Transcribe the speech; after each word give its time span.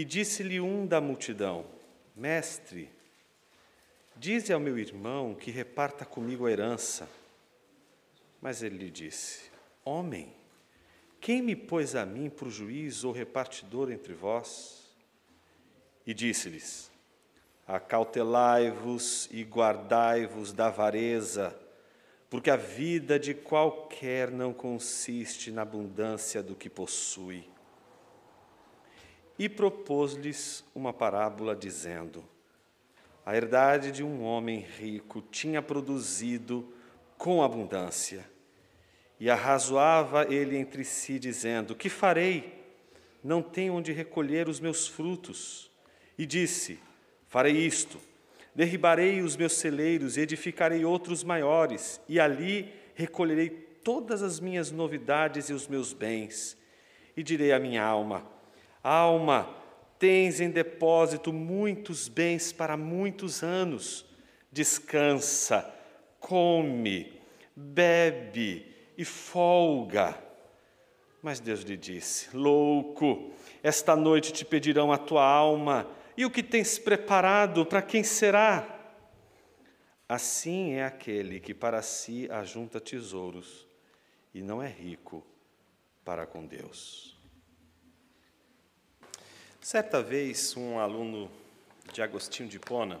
E 0.00 0.04
disse-lhe 0.06 0.58
um 0.58 0.86
da 0.86 0.98
multidão: 0.98 1.66
Mestre, 2.16 2.88
dize 4.16 4.50
ao 4.50 4.58
meu 4.58 4.78
irmão 4.78 5.34
que 5.34 5.50
reparta 5.50 6.06
comigo 6.06 6.46
a 6.46 6.50
herança. 6.50 7.06
Mas 8.40 8.62
ele 8.62 8.78
lhe 8.78 8.90
disse: 8.90 9.50
Homem, 9.84 10.32
quem 11.20 11.42
me 11.42 11.54
pôs 11.54 11.94
a 11.94 12.06
mim 12.06 12.30
por 12.30 12.48
juiz 12.48 13.04
ou 13.04 13.12
repartidor 13.12 13.92
entre 13.92 14.14
vós? 14.14 14.90
E 16.06 16.14
disse-lhes: 16.14 16.90
Acautelai-vos 17.68 19.28
e 19.30 19.42
guardai-vos 19.42 20.50
da 20.50 20.68
avareza, 20.68 21.54
porque 22.30 22.48
a 22.48 22.56
vida 22.56 23.18
de 23.18 23.34
qualquer 23.34 24.30
não 24.30 24.54
consiste 24.54 25.50
na 25.50 25.60
abundância 25.60 26.42
do 26.42 26.56
que 26.56 26.70
possui. 26.70 27.46
E 29.40 29.48
propôs-lhes 29.48 30.62
uma 30.74 30.92
parábola, 30.92 31.56
dizendo: 31.56 32.22
A 33.24 33.34
herdade 33.34 33.90
de 33.90 34.04
um 34.04 34.22
homem 34.22 34.58
rico 34.78 35.22
tinha 35.30 35.62
produzido 35.62 36.70
com 37.16 37.42
abundância. 37.42 38.28
E 39.18 39.30
arrazoava 39.30 40.26
ele 40.30 40.58
entre 40.58 40.84
si, 40.84 41.18
dizendo: 41.18 41.74
Que 41.74 41.88
farei? 41.88 42.62
Não 43.24 43.40
tenho 43.40 43.72
onde 43.72 43.92
recolher 43.92 44.46
os 44.46 44.60
meus 44.60 44.86
frutos. 44.86 45.70
E 46.18 46.26
disse: 46.26 46.78
Farei 47.26 47.56
isto: 47.56 47.98
derribarei 48.54 49.22
os 49.22 49.38
meus 49.38 49.54
celeiros 49.54 50.18
e 50.18 50.20
edificarei 50.20 50.84
outros 50.84 51.24
maiores, 51.24 51.98
e 52.06 52.20
ali 52.20 52.70
recolherei 52.94 53.48
todas 53.48 54.22
as 54.22 54.38
minhas 54.38 54.70
novidades 54.70 55.48
e 55.48 55.54
os 55.54 55.66
meus 55.66 55.94
bens. 55.94 56.58
E 57.16 57.22
direi 57.22 57.52
à 57.52 57.58
minha 57.58 57.82
alma: 57.82 58.38
Alma, 58.82 59.54
tens 59.98 60.40
em 60.40 60.50
depósito 60.50 61.32
muitos 61.32 62.08
bens 62.08 62.52
para 62.52 62.76
muitos 62.76 63.42
anos. 63.42 64.06
Descansa, 64.50 65.72
come, 66.18 67.20
bebe 67.54 68.66
e 68.96 69.04
folga. 69.04 70.18
Mas 71.22 71.40
Deus 71.40 71.60
lhe 71.60 71.76
disse: 71.76 72.34
Louco, 72.34 73.30
esta 73.62 73.94
noite 73.94 74.32
te 74.32 74.44
pedirão 74.44 74.90
a 74.90 74.98
tua 74.98 75.24
alma, 75.24 75.86
e 76.16 76.24
o 76.24 76.30
que 76.30 76.42
tens 76.42 76.78
preparado, 76.78 77.66
para 77.66 77.82
quem 77.82 78.02
será? 78.02 78.78
Assim 80.08 80.72
é 80.72 80.84
aquele 80.84 81.38
que 81.38 81.54
para 81.54 81.82
si 81.82 82.28
ajunta 82.30 82.80
tesouros 82.80 83.68
e 84.34 84.42
não 84.42 84.60
é 84.62 84.68
rico 84.68 85.24
para 86.04 86.26
com 86.26 86.44
Deus. 86.44 87.19
Certa 89.62 90.02
vez, 90.02 90.56
um 90.56 90.78
aluno 90.78 91.30
de 91.92 92.00
Agostinho 92.00 92.48
de 92.48 92.58
Pona, 92.58 92.98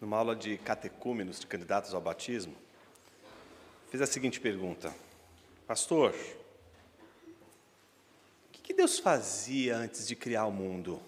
numa 0.00 0.16
aula 0.16 0.34
de 0.34 0.58
catecúmenos 0.58 1.38
de 1.38 1.46
candidatos 1.46 1.94
ao 1.94 2.00
batismo, 2.00 2.56
fez 3.88 4.02
a 4.02 4.06
seguinte 4.06 4.40
pergunta: 4.40 4.92
Pastor, 5.64 6.12
o 8.48 8.50
que 8.50 8.74
Deus 8.74 8.98
fazia 8.98 9.76
antes 9.76 10.08
de 10.08 10.16
criar 10.16 10.44
o 10.46 10.52
mundo? 10.52 11.00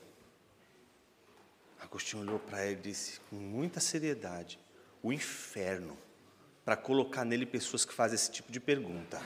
Agostinho 1.80 2.22
olhou 2.22 2.38
para 2.38 2.64
ele 2.64 2.78
e 2.78 2.82
disse 2.82 3.18
com 3.28 3.34
muita 3.34 3.80
seriedade: 3.80 4.60
O 5.02 5.12
inferno, 5.12 5.98
para 6.64 6.76
colocar 6.76 7.24
nele 7.24 7.44
pessoas 7.44 7.84
que 7.84 7.92
fazem 7.92 8.14
esse 8.14 8.30
tipo 8.30 8.52
de 8.52 8.60
pergunta. 8.60 9.20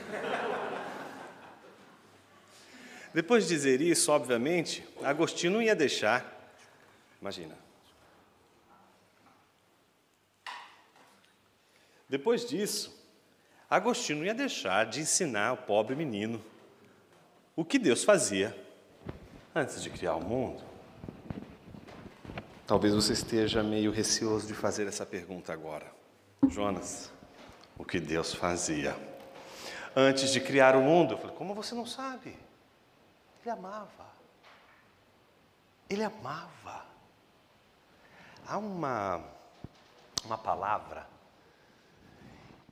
Depois 3.13 3.47
de 3.47 3.53
dizer 3.53 3.79
isso, 3.79 4.11
obviamente, 4.11 4.83
Agostinho 5.03 5.53
não 5.53 5.61
ia 5.61 5.75
deixar. 5.75 6.25
Imagina. 7.21 7.55
Depois 12.09 12.45
disso, 12.45 12.95
Agostinho 13.69 14.19
não 14.19 14.25
ia 14.25 14.33
deixar 14.33 14.85
de 14.85 15.01
ensinar 15.01 15.53
o 15.53 15.57
pobre 15.57 15.95
menino 15.95 16.43
o 17.55 17.63
que 17.63 17.77
Deus 17.77 18.03
fazia 18.03 18.55
antes 19.53 19.81
de 19.81 19.89
criar 19.89 20.15
o 20.15 20.23
mundo. 20.23 20.63
Talvez 22.65 22.95
você 22.95 23.13
esteja 23.13 23.61
meio 23.61 23.91
receoso 23.91 24.47
de 24.47 24.53
fazer 24.53 24.87
essa 24.87 25.05
pergunta 25.05 25.53
agora. 25.53 25.85
Jonas, 26.49 27.11
o 27.77 27.85
que 27.85 27.99
Deus 27.99 28.33
fazia 28.33 28.95
antes 29.95 30.31
de 30.31 30.39
criar 30.39 30.75
o 30.75 30.81
mundo? 30.81 31.13
Eu 31.13 31.17
falei, 31.19 31.35
como 31.35 31.53
você 31.53 31.75
não 31.75 31.85
sabe? 31.85 32.35
Ele 33.43 33.51
amava. 33.51 34.05
Ele 35.89 36.01
amava. 36.01 36.85
Há 38.47 38.57
uma, 38.57 39.21
uma 40.23 40.37
palavra 40.37 41.05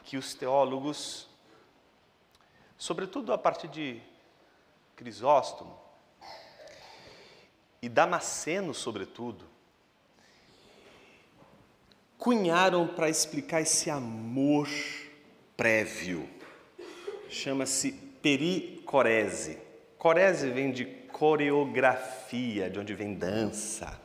que 0.05 0.15
os 0.15 0.33
teólogos, 0.33 1.27
sobretudo 2.77 3.33
a 3.33 3.37
partir 3.37 3.67
de 3.67 4.01
Crisóstomo 4.95 5.77
e 7.81 7.89
Damasceno, 7.89 8.73
sobretudo, 8.73 9.45
cunharam 12.17 12.87
para 12.87 13.09
explicar 13.09 13.59
esse 13.59 13.89
amor 13.89 14.69
prévio. 15.57 16.29
Chama-se 17.29 17.91
pericorese. 17.91 19.70
Corese 20.01 20.49
vem 20.49 20.71
de 20.71 20.83
coreografia, 20.83 22.71
de 22.71 22.79
onde 22.79 22.91
vem 22.95 23.13
dança. 23.13 23.99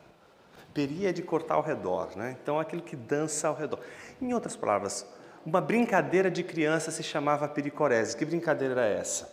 Peri 0.71 1.07
é 1.07 1.11
de 1.11 1.23
cortar 1.23 1.55
ao 1.55 1.63
redor, 1.63 2.15
né? 2.15 2.37
Então 2.39 2.59
aquilo 2.59 2.83
que 2.83 2.95
dança 2.95 3.47
ao 3.47 3.55
redor. 3.55 3.79
Em 4.21 4.31
outras 4.31 4.55
palavras, 4.55 5.07
uma 5.43 5.59
brincadeira 5.59 6.29
de 6.29 6.43
criança 6.43 6.91
se 6.91 7.01
chamava 7.01 7.47
pericorese. 7.47 8.15
Que 8.15 8.25
brincadeira 8.25 8.79
era 8.79 8.85
essa? 8.85 9.27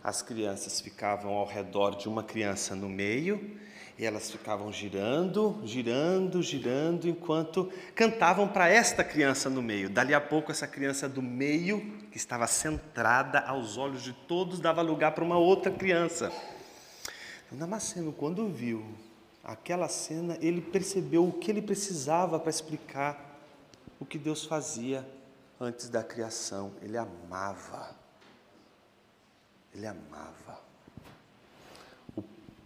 As 0.00 0.22
crianças 0.22 0.80
ficavam 0.80 1.32
ao 1.32 1.44
redor 1.44 1.96
de 1.96 2.08
uma 2.08 2.22
criança 2.22 2.76
no 2.76 2.88
meio 2.88 3.58
e 3.96 4.04
elas 4.04 4.30
ficavam 4.30 4.72
girando, 4.72 5.60
girando, 5.64 6.42
girando, 6.42 7.08
enquanto 7.08 7.70
cantavam 7.94 8.48
para 8.48 8.68
esta 8.68 9.04
criança 9.04 9.48
no 9.48 9.62
meio. 9.62 9.88
Dali 9.88 10.12
a 10.12 10.20
pouco, 10.20 10.50
essa 10.50 10.66
criança 10.66 11.08
do 11.08 11.22
meio, 11.22 11.80
que 12.10 12.16
estava 12.16 12.46
centrada 12.46 13.40
aos 13.40 13.76
olhos 13.76 14.02
de 14.02 14.12
todos, 14.12 14.58
dava 14.58 14.82
lugar 14.82 15.12
para 15.12 15.22
uma 15.22 15.38
outra 15.38 15.70
criança. 15.70 16.32
Damasceno, 17.52 18.12
quando 18.12 18.48
viu 18.48 18.84
aquela 19.44 19.88
cena, 19.88 20.36
ele 20.40 20.60
percebeu 20.60 21.28
o 21.28 21.32
que 21.32 21.50
ele 21.50 21.62
precisava 21.62 22.40
para 22.40 22.50
explicar 22.50 23.38
o 24.00 24.04
que 24.04 24.18
Deus 24.18 24.44
fazia 24.44 25.06
antes 25.60 25.88
da 25.88 26.02
criação. 26.02 26.72
Ele 26.82 26.96
amava. 26.96 27.94
Ele 29.72 29.86
amava. 29.86 30.63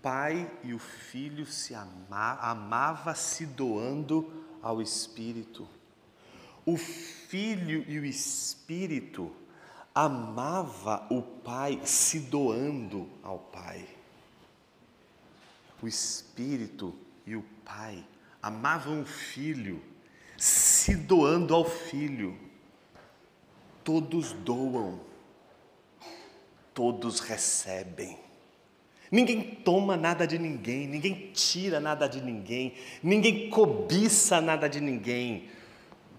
Pai 0.03 0.51
e 0.63 0.73
o 0.73 0.79
filho 0.79 1.45
se 1.47 1.75
ama, 1.75 2.39
amava 2.41 3.15
se 3.15 3.45
doando 3.45 4.45
ao 4.63 4.81
Espírito. 4.81 5.69
O 6.65 6.77
filho 6.77 7.85
e 7.89 7.99
o 7.99 8.05
Espírito 8.05 9.35
amava 9.95 11.07
o 11.11 11.23
pai 11.23 11.81
se 11.85 12.21
doando 12.21 13.09
ao 13.23 13.39
pai. 13.39 13.89
O 15.83 15.89
Espírito 15.89 16.95
e 17.27 17.35
o 17.35 17.43
pai 17.65 18.05
amavam 18.43 19.03
o 19.03 19.05
filho 19.05 19.83
se 20.37 20.95
doando 20.95 21.55
ao 21.55 21.65
filho. 21.65 22.39
Todos 23.83 24.33
doam, 24.33 25.01
todos 26.73 27.21
recebem. 27.21 28.28
Ninguém 29.11 29.43
toma 29.43 29.97
nada 29.97 30.27
de 30.27 30.39
ninguém, 30.39 30.87
ninguém 30.87 31.31
tira 31.33 31.81
nada 31.81 32.07
de 32.07 32.21
ninguém, 32.21 32.75
ninguém 33.03 33.49
cobiça 33.49 34.41
nada 34.41 34.69
de 34.69 34.81
ninguém. 34.81 35.49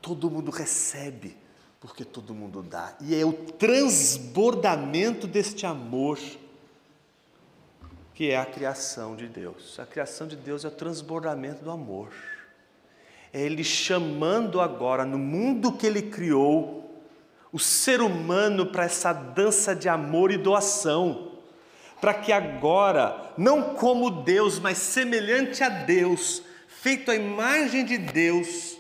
Todo 0.02 0.30
mundo 0.30 0.50
recebe, 0.50 1.38
porque 1.80 2.04
todo 2.04 2.34
mundo 2.34 2.64
dá. 2.64 2.96
E 3.02 3.16
é 3.16 3.26
o 3.26 3.34
transbordamento 3.34 5.28
deste 5.28 5.66
amor 5.66 6.18
que 8.20 8.32
é 8.32 8.38
a 8.38 8.46
criação 8.46 9.16
de 9.16 9.28
Deus. 9.28 9.80
A 9.80 9.86
criação 9.86 10.28
de 10.28 10.36
Deus 10.36 10.66
é 10.66 10.68
o 10.68 10.72
transbordamento 10.72 11.64
do 11.64 11.72
amor. 11.72 12.10
É 13.32 13.40
Ele 13.40 13.64
chamando 13.64 14.60
agora, 14.60 15.06
no 15.06 15.18
mundo 15.18 15.72
que 15.72 15.88
Ele 15.88 16.02
criou, 16.02 17.02
o 17.50 17.58
ser 17.58 18.02
humano 18.02 18.66
para 18.66 18.84
essa 18.84 19.14
dança 19.14 19.74
de 19.74 19.88
amor 19.88 20.32
e 20.32 20.38
doação, 20.38 21.29
para 22.00 22.14
que 22.14 22.32
agora, 22.32 23.34
não 23.38 23.76
como 23.76 24.10
Deus, 24.10 24.60
mas 24.60 24.78
semelhante 24.78 25.64
a 25.64 25.70
Deus, 25.70 26.42
feito 26.68 27.12
à 27.12 27.16
imagem 27.16 27.84
de 27.84 27.98
Deus, 27.98 28.78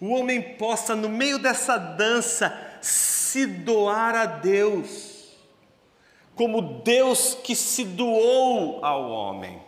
o 0.00 0.10
homem 0.10 0.42
possa, 0.56 0.94
no 0.94 1.08
meio 1.08 1.38
dessa 1.38 1.76
dança, 1.78 2.56
se 2.80 3.46
doar 3.46 4.14
a 4.14 4.26
Deus, 4.26 5.32
como 6.34 6.60
Deus 6.82 7.38
que 7.42 7.54
se 7.54 7.84
doou 7.84 8.84
ao 8.84 9.08
homem. 9.08 9.60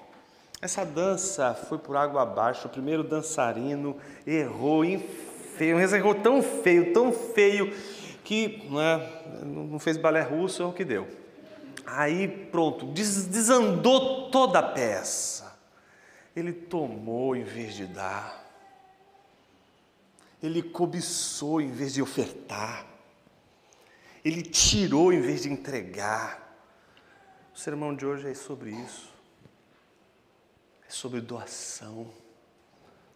Essa 0.60 0.84
dança 0.84 1.54
foi 1.54 1.78
por 1.78 1.94
água 1.94 2.22
abaixo. 2.22 2.66
O 2.66 2.70
primeiro 2.70 3.04
dançarino 3.04 3.96
errou, 4.26 4.82
feio, 5.56 5.76
mas 5.76 5.92
errou 5.92 6.14
tão 6.14 6.42
feio, 6.42 6.92
tão 6.92 7.12
feio, 7.12 7.72
que 8.24 8.66
não, 8.70 8.80
é, 8.80 9.10
não 9.44 9.78
fez 9.78 9.96
balé 9.98 10.22
russo, 10.22 10.62
é 10.62 10.66
o 10.66 10.72
que 10.72 10.84
deu. 10.84 11.06
Aí 11.86 12.28
pronto, 12.28 12.86
desandou 12.86 14.30
toda 14.30 14.58
a 14.58 14.62
peça. 14.62 15.58
Ele 16.34 16.52
tomou 16.52 17.36
em 17.36 17.44
vez 17.44 17.74
de 17.74 17.86
dar. 17.86 18.42
Ele 20.42 20.62
cobiçou 20.62 21.60
em 21.60 21.70
vez 21.70 21.94
de 21.94 22.02
ofertar. 22.02 22.86
Ele 24.24 24.42
tirou 24.42 25.12
em 25.12 25.20
vez 25.20 25.42
de 25.42 25.52
entregar. 25.52 26.42
O 27.54 27.58
sermão 27.58 27.94
de 27.94 28.04
hoje 28.04 28.30
é 28.30 28.34
sobre 28.34 28.70
isso. 28.70 29.12
É 30.86 30.90
sobre 30.90 31.20
doação, 31.20 32.10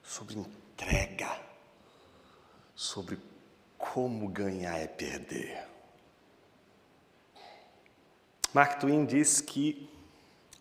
sobre 0.02 0.38
entrega, 0.38 1.40
sobre 2.74 3.18
como 3.76 4.28
ganhar 4.28 4.78
é 4.78 4.86
perder. 4.86 5.66
Mark 8.58 8.80
Twain 8.80 9.04
diz 9.04 9.40
que 9.40 9.88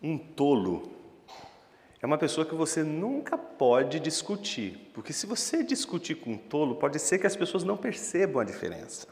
um 0.00 0.16
tolo 0.16 0.88
é 2.00 2.06
uma 2.06 2.16
pessoa 2.16 2.46
que 2.46 2.54
você 2.54 2.84
nunca 2.84 3.36
pode 3.36 3.98
discutir, 3.98 4.88
porque 4.94 5.12
se 5.12 5.26
você 5.26 5.64
discutir 5.64 6.14
com 6.14 6.34
um 6.34 6.38
tolo, 6.38 6.76
pode 6.76 7.00
ser 7.00 7.18
que 7.18 7.26
as 7.26 7.34
pessoas 7.34 7.64
não 7.64 7.76
percebam 7.76 8.40
a 8.40 8.44
diferença. 8.44 9.08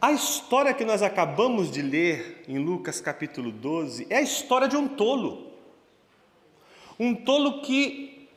A 0.00 0.12
história 0.12 0.72
que 0.72 0.82
nós 0.82 1.02
acabamos 1.02 1.70
de 1.70 1.82
ler 1.82 2.42
em 2.48 2.58
Lucas 2.58 3.02
capítulo 3.02 3.52
12 3.52 4.06
é 4.08 4.16
a 4.16 4.22
história 4.22 4.66
de 4.66 4.78
um 4.78 4.88
tolo. 4.88 5.52
Um 6.98 7.14
tolo 7.14 7.60
que, 7.60 8.30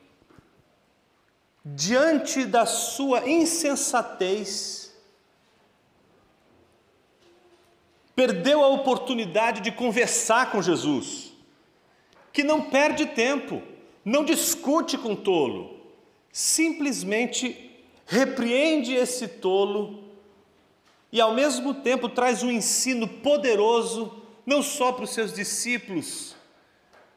diante 1.63 2.43
da 2.43 2.65
sua 2.65 3.29
insensatez, 3.29 4.80
perdeu 8.21 8.63
a 8.63 8.67
oportunidade 8.67 9.61
de 9.61 9.71
conversar 9.71 10.51
com 10.51 10.61
Jesus, 10.61 11.33
que 12.31 12.43
não 12.43 12.69
perde 12.69 13.07
tempo, 13.07 13.63
não 14.05 14.23
discute 14.23 14.95
com 14.95 15.15
tolo, 15.15 15.79
simplesmente 16.31 17.71
repreende 18.05 18.93
esse 18.93 19.27
tolo 19.27 20.03
e 21.11 21.19
ao 21.19 21.33
mesmo 21.33 21.73
tempo 21.73 22.07
traz 22.07 22.43
um 22.43 22.51
ensino 22.51 23.07
poderoso, 23.07 24.21
não 24.45 24.61
só 24.61 24.91
para 24.91 25.05
os 25.05 25.15
seus 25.15 25.33
discípulos, 25.33 26.35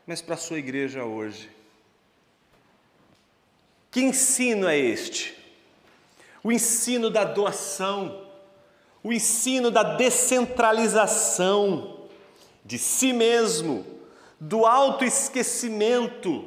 mas 0.06 0.22
para 0.22 0.36
a 0.36 0.38
sua 0.38 0.58
igreja 0.58 1.04
hoje. 1.04 1.50
Que 3.90 4.00
ensino 4.00 4.66
é 4.66 4.78
este? 4.78 5.36
O 6.42 6.50
ensino 6.50 7.10
da 7.10 7.24
doação, 7.24 8.23
o 9.04 9.12
ensino 9.12 9.70
da 9.70 9.82
descentralização 9.82 11.98
de 12.64 12.78
si 12.78 13.12
mesmo, 13.12 13.84
do 14.40 14.64
autoesquecimento, 14.64 16.42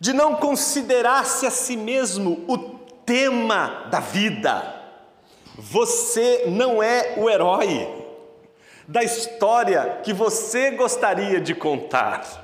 de 0.00 0.14
não 0.14 0.36
considerar-se 0.36 1.46
a 1.46 1.50
si 1.50 1.76
mesmo 1.76 2.42
o 2.48 2.56
tema 3.04 3.86
da 3.90 4.00
vida. 4.00 4.82
Você 5.56 6.44
não 6.48 6.82
é 6.82 7.16
o 7.18 7.28
herói 7.28 7.86
da 8.88 9.04
história 9.04 10.00
que 10.02 10.14
você 10.14 10.70
gostaria 10.70 11.38
de 11.40 11.54
contar. 11.54 12.42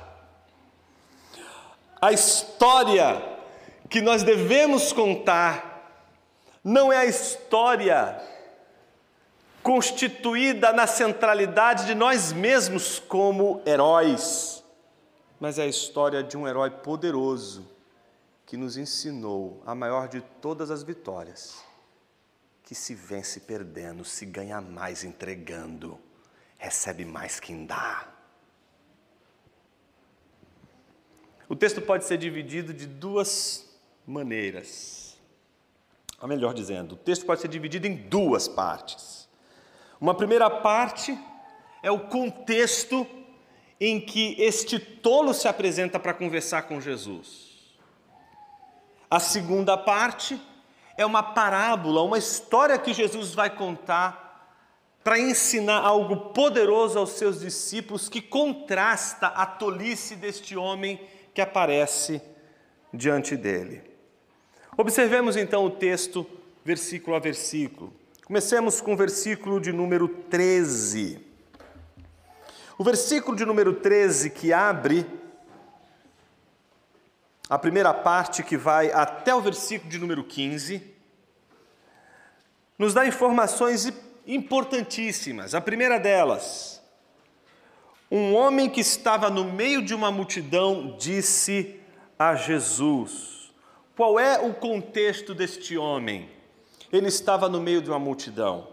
A 1.99 2.11
história 2.11 3.21
que 3.89 4.01
nós 4.01 4.21
devemos 4.23 4.93
contar 4.93 5.70
não 6.63 6.91
é 6.91 6.97
a 6.97 7.05
história 7.05 8.21
constituída 9.63 10.73
na 10.73 10.87
centralidade 10.87 11.85
de 11.85 11.95
nós 11.95 12.31
mesmos 12.31 12.99
como 12.99 13.61
heróis, 13.65 14.63
mas 15.39 15.57
é 15.59 15.63
a 15.63 15.67
história 15.67 16.23
de 16.23 16.37
um 16.37 16.47
herói 16.47 16.69
poderoso 16.69 17.67
que 18.45 18.57
nos 18.57 18.77
ensinou 18.77 19.61
a 19.65 19.73
maior 19.73 20.07
de 20.07 20.21
todas 20.41 20.71
as 20.71 20.83
vitórias 20.83 21.63
que 22.63 22.75
se 22.75 22.95
vence 22.95 23.41
perdendo, 23.41 24.05
se 24.05 24.25
ganha 24.25 24.61
mais 24.61 25.03
entregando, 25.03 25.99
recebe 26.57 27.03
mais 27.03 27.39
quem 27.39 27.65
dá. 27.65 28.07
O 31.49 31.55
texto 31.55 31.81
pode 31.81 32.05
ser 32.05 32.17
dividido 32.17 32.73
de 32.73 32.87
duas 32.87 33.69
maneiras. 34.07 35.00
Ou 36.21 36.27
melhor 36.27 36.53
dizendo, 36.53 36.93
o 36.93 36.97
texto 36.97 37.25
pode 37.25 37.41
ser 37.41 37.47
dividido 37.47 37.87
em 37.87 37.95
duas 37.95 38.47
partes. 38.47 39.27
Uma 39.99 40.13
primeira 40.13 40.49
parte 40.49 41.17
é 41.81 41.89
o 41.89 41.99
contexto 42.07 43.07
em 43.79 43.99
que 43.99 44.35
este 44.39 44.77
tolo 44.77 45.33
se 45.33 45.47
apresenta 45.47 45.99
para 45.99 46.13
conversar 46.13 46.63
com 46.63 46.79
Jesus. 46.79 47.75
A 49.09 49.19
segunda 49.19 49.75
parte 49.75 50.39
é 50.95 51.05
uma 51.05 51.23
parábola, 51.23 52.03
uma 52.03 52.19
história 52.19 52.77
que 52.77 52.93
Jesus 52.93 53.33
vai 53.33 53.49
contar 53.49 54.21
para 55.03 55.19
ensinar 55.19 55.79
algo 55.79 56.29
poderoso 56.31 56.99
aos 56.99 57.11
seus 57.11 57.39
discípulos 57.39 58.07
que 58.07 58.21
contrasta 58.21 59.27
a 59.27 59.45
tolice 59.47 60.15
deste 60.15 60.55
homem 60.55 61.01
que 61.33 61.41
aparece 61.41 62.21
diante 62.93 63.35
dele. 63.35 63.90
Observemos 64.77 65.35
então 65.35 65.65
o 65.65 65.69
texto, 65.69 66.25
versículo 66.63 67.15
a 67.15 67.19
versículo. 67.19 67.93
Comecemos 68.25 68.79
com 68.79 68.93
o 68.93 68.97
versículo 68.97 69.59
de 69.59 69.73
número 69.73 70.07
13. 70.07 71.19
O 72.77 72.83
versículo 72.83 73.35
de 73.35 73.45
número 73.45 73.73
13 73.73 74.29
que 74.29 74.53
abre 74.53 75.05
a 77.51 77.59
primeira 77.59 77.93
parte 77.93 78.43
que 78.43 78.55
vai 78.55 78.93
até 78.93 79.35
o 79.35 79.41
versículo 79.41 79.91
de 79.91 79.99
número 79.99 80.23
15, 80.23 80.81
nos 82.79 82.93
dá 82.93 83.05
informações 83.05 83.91
importantíssimas. 84.25 85.53
A 85.53 85.59
primeira 85.59 85.99
delas, 85.99 86.81
um 88.09 88.33
homem 88.33 88.69
que 88.69 88.79
estava 88.79 89.29
no 89.29 89.43
meio 89.43 89.81
de 89.81 89.93
uma 89.93 90.09
multidão 90.09 90.95
disse 90.97 91.77
a 92.17 92.35
Jesus. 92.35 93.40
Qual 93.95 94.19
é 94.19 94.39
o 94.39 94.53
contexto 94.53 95.33
deste 95.33 95.77
homem? 95.77 96.29
Ele 96.91 97.07
estava 97.07 97.49
no 97.49 97.59
meio 97.59 97.81
de 97.81 97.89
uma 97.89 97.99
multidão. 97.99 98.67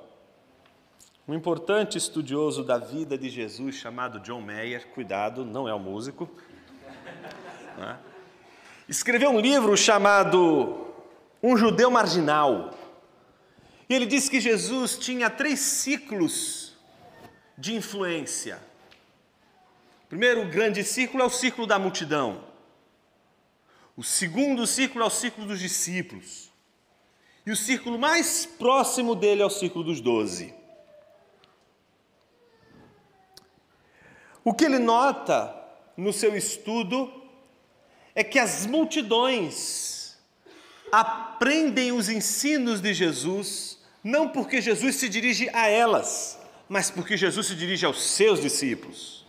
Um 1.27 1.35
importante 1.35 1.99
estudioso 1.99 2.65
da 2.65 2.79
vida 2.79 3.19
de 3.19 3.29
Jesus 3.29 3.75
chamado 3.75 4.21
John 4.21 4.41
Mayer, 4.41 4.87
cuidado, 4.89 5.45
não 5.45 5.69
é 5.69 5.75
o 5.75 5.79
músico, 5.79 6.29
né? 7.77 7.99
escreveu 8.89 9.31
um 9.31 9.41
livro 9.41 9.77
chamado 9.77 10.87
Um 11.43 11.57
Judeu 11.57 11.91
Marginal. 11.91 12.73
E 13.89 13.95
ele 13.95 14.07
diz 14.07 14.29
que 14.29 14.41
Jesus 14.41 14.97
tinha 14.97 15.29
três 15.29 15.59
ciclos 15.59 16.77
de 17.59 17.75
influência. 17.75 18.59
Primeiro 20.09 20.47
grande 20.47 20.83
ciclo 20.85 21.21
é 21.21 21.25
o 21.25 21.31
ciclo 21.31 21.67
da 21.67 21.79
multidão. 21.79 22.48
O 23.99 24.05
segundo 24.05 24.65
ciclo 24.65 25.03
é 25.03 25.05
o 25.05 25.11
ciclo 25.11 25.45
dos 25.45 25.59
discípulos. 25.59 26.53
E 27.45 27.51
o 27.51 27.57
círculo 27.57 27.99
mais 27.99 28.47
próximo 28.47 29.17
dele 29.17 29.43
é 29.43 29.45
o 29.45 29.51
círculo 29.51 29.83
dos 29.83 30.01
doze. 30.01 30.55
O 34.45 34.55
que 34.55 34.67
ele 34.67 34.79
nota 34.79 35.53
no 35.97 36.13
seu 36.13 36.37
estudo 36.37 37.13
é 38.15 38.23
que 38.23 38.39
as 38.39 38.67
multidões 38.67 40.17
aprendem 40.93 41.91
os 41.91 42.09
ensinos 42.09 42.81
de 42.81 42.95
Jesus, 42.95 43.81
não 44.05 44.29
porque 44.29 44.61
Jesus 44.61 44.95
se 44.95 45.09
dirige 45.09 45.51
a 45.53 45.67
elas, 45.67 46.39
mas 46.69 46.89
porque 46.89 47.17
Jesus 47.17 47.49
se 47.49 47.57
dirige 47.57 47.85
aos 47.85 48.01
seus 48.01 48.41
discípulos. 48.41 49.27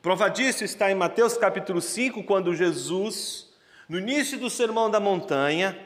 Prova 0.00 0.28
disso 0.28 0.62
está 0.62 0.88
em 0.88 0.94
Mateus 0.94 1.36
capítulo 1.36 1.80
5, 1.80 2.22
quando 2.22 2.54
Jesus, 2.54 3.52
no 3.88 3.98
início 3.98 4.38
do 4.38 4.48
Sermão 4.48 4.90
da 4.90 5.00
Montanha, 5.00 5.78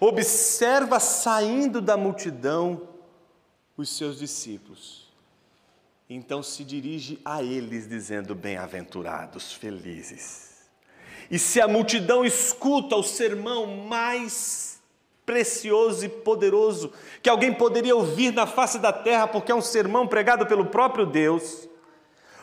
observa 0.00 1.00
saindo 1.00 1.80
da 1.80 1.96
multidão 1.96 2.88
os 3.76 3.96
seus 3.96 4.18
discípulos. 4.18 5.10
Então 6.08 6.42
se 6.42 6.64
dirige 6.64 7.18
a 7.24 7.42
eles, 7.42 7.88
dizendo: 7.88 8.34
Bem-aventurados, 8.34 9.52
felizes 9.52 10.52
e 11.32 11.38
se 11.38 11.62
a 11.62 11.66
multidão 11.66 12.26
escuta 12.26 12.94
o 12.94 13.02
sermão 13.02 13.66
mais 13.66 14.78
precioso 15.24 16.04
e 16.04 16.08
poderoso 16.10 16.92
que 17.22 17.30
alguém 17.30 17.54
poderia 17.54 17.96
ouvir 17.96 18.34
na 18.34 18.46
face 18.46 18.78
da 18.78 18.92
terra, 18.92 19.26
porque 19.26 19.50
é 19.50 19.54
um 19.54 19.62
sermão 19.62 20.06
pregado 20.06 20.44
pelo 20.44 20.66
próprio 20.66 21.06
Deus, 21.06 21.66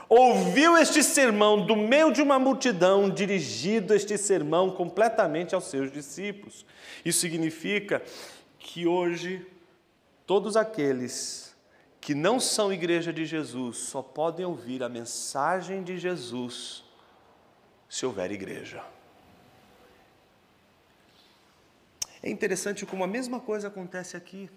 ouviu 0.10 0.76
este 0.76 1.04
sermão 1.04 1.64
do 1.64 1.76
meio 1.76 2.12
de 2.12 2.22
uma 2.22 2.40
multidão, 2.40 3.10
dirigido 3.10 3.94
este 3.94 4.18
sermão 4.18 4.72
completamente 4.72 5.54
aos 5.54 5.66
seus 5.66 5.92
discípulos. 5.92 6.66
Isso 7.06 7.20
significa 7.20 8.02
que 8.58 8.88
hoje 8.88 9.46
todos 10.26 10.58
aqueles 10.58 11.56
que 12.02 12.16
não 12.16 12.40
são 12.40 12.74
igreja 12.74 13.14
de 13.14 13.26
Jesus 13.26 13.78
só 13.78 14.02
podem 14.02 14.46
ouvir 14.46 14.82
a 14.82 14.90
mensagem 14.90 15.84
de 15.84 15.98
Jesus 15.98 16.84
se 17.88 18.06
houver 18.06 18.32
igreja. 18.32 18.84
É 22.22 22.30
interessante 22.30 22.86
como 22.86 23.04
a 23.04 23.08
mesma 23.08 23.40
coisa 23.40 23.68
acontece 23.68 24.18
aqui. 24.18 24.50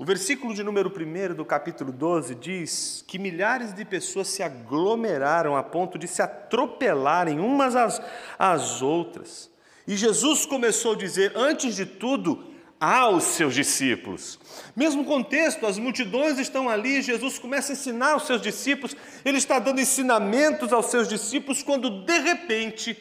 O 0.00 0.04
versículo 0.04 0.54
de 0.54 0.62
número 0.62 0.88
1 0.88 1.34
do 1.34 1.44
capítulo 1.44 1.90
12 1.90 2.36
diz 2.36 3.04
que 3.04 3.18
milhares 3.18 3.74
de 3.74 3.84
pessoas 3.84 4.28
se 4.28 4.44
aglomeraram 4.44 5.56
a 5.56 5.62
ponto 5.64 5.98
de 5.98 6.06
se 6.06 6.22
atropelarem 6.22 7.40
umas 7.40 7.74
às, 7.74 8.00
às 8.38 8.80
outras. 8.80 9.50
E 9.88 9.96
Jesus 9.96 10.46
começou 10.46 10.92
a 10.92 10.96
dizer, 10.96 11.32
antes 11.34 11.74
de 11.74 11.84
tudo, 11.84 12.44
aos 12.78 13.24
seus 13.24 13.52
discípulos. 13.52 14.38
Mesmo 14.76 15.04
contexto, 15.04 15.66
as 15.66 15.80
multidões 15.80 16.38
estão 16.38 16.68
ali, 16.68 17.02
Jesus 17.02 17.36
começa 17.36 17.72
a 17.72 17.74
ensinar 17.74 18.12
aos 18.12 18.24
seus 18.24 18.40
discípulos, 18.40 18.94
ele 19.24 19.38
está 19.38 19.58
dando 19.58 19.80
ensinamentos 19.80 20.72
aos 20.72 20.86
seus 20.86 21.08
discípulos, 21.08 21.60
quando 21.60 22.04
de 22.04 22.18
repente, 22.20 22.96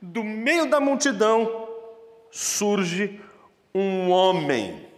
do 0.00 0.24
meio 0.24 0.68
da 0.68 0.80
multidão, 0.80 1.68
surge 2.32 3.20
um 3.72 4.10
homem. 4.10 4.91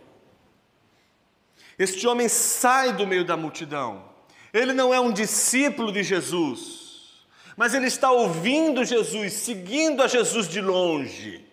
Este 1.78 2.06
homem 2.06 2.28
sai 2.28 2.92
do 2.92 3.06
meio 3.06 3.24
da 3.24 3.36
multidão. 3.36 4.04
Ele 4.52 4.72
não 4.72 4.94
é 4.94 5.00
um 5.00 5.12
discípulo 5.12 5.90
de 5.90 6.02
Jesus, 6.02 7.26
mas 7.56 7.74
ele 7.74 7.86
está 7.86 8.10
ouvindo 8.12 8.84
Jesus, 8.84 9.32
seguindo 9.32 10.02
a 10.02 10.06
Jesus 10.06 10.48
de 10.48 10.60
longe. 10.60 11.44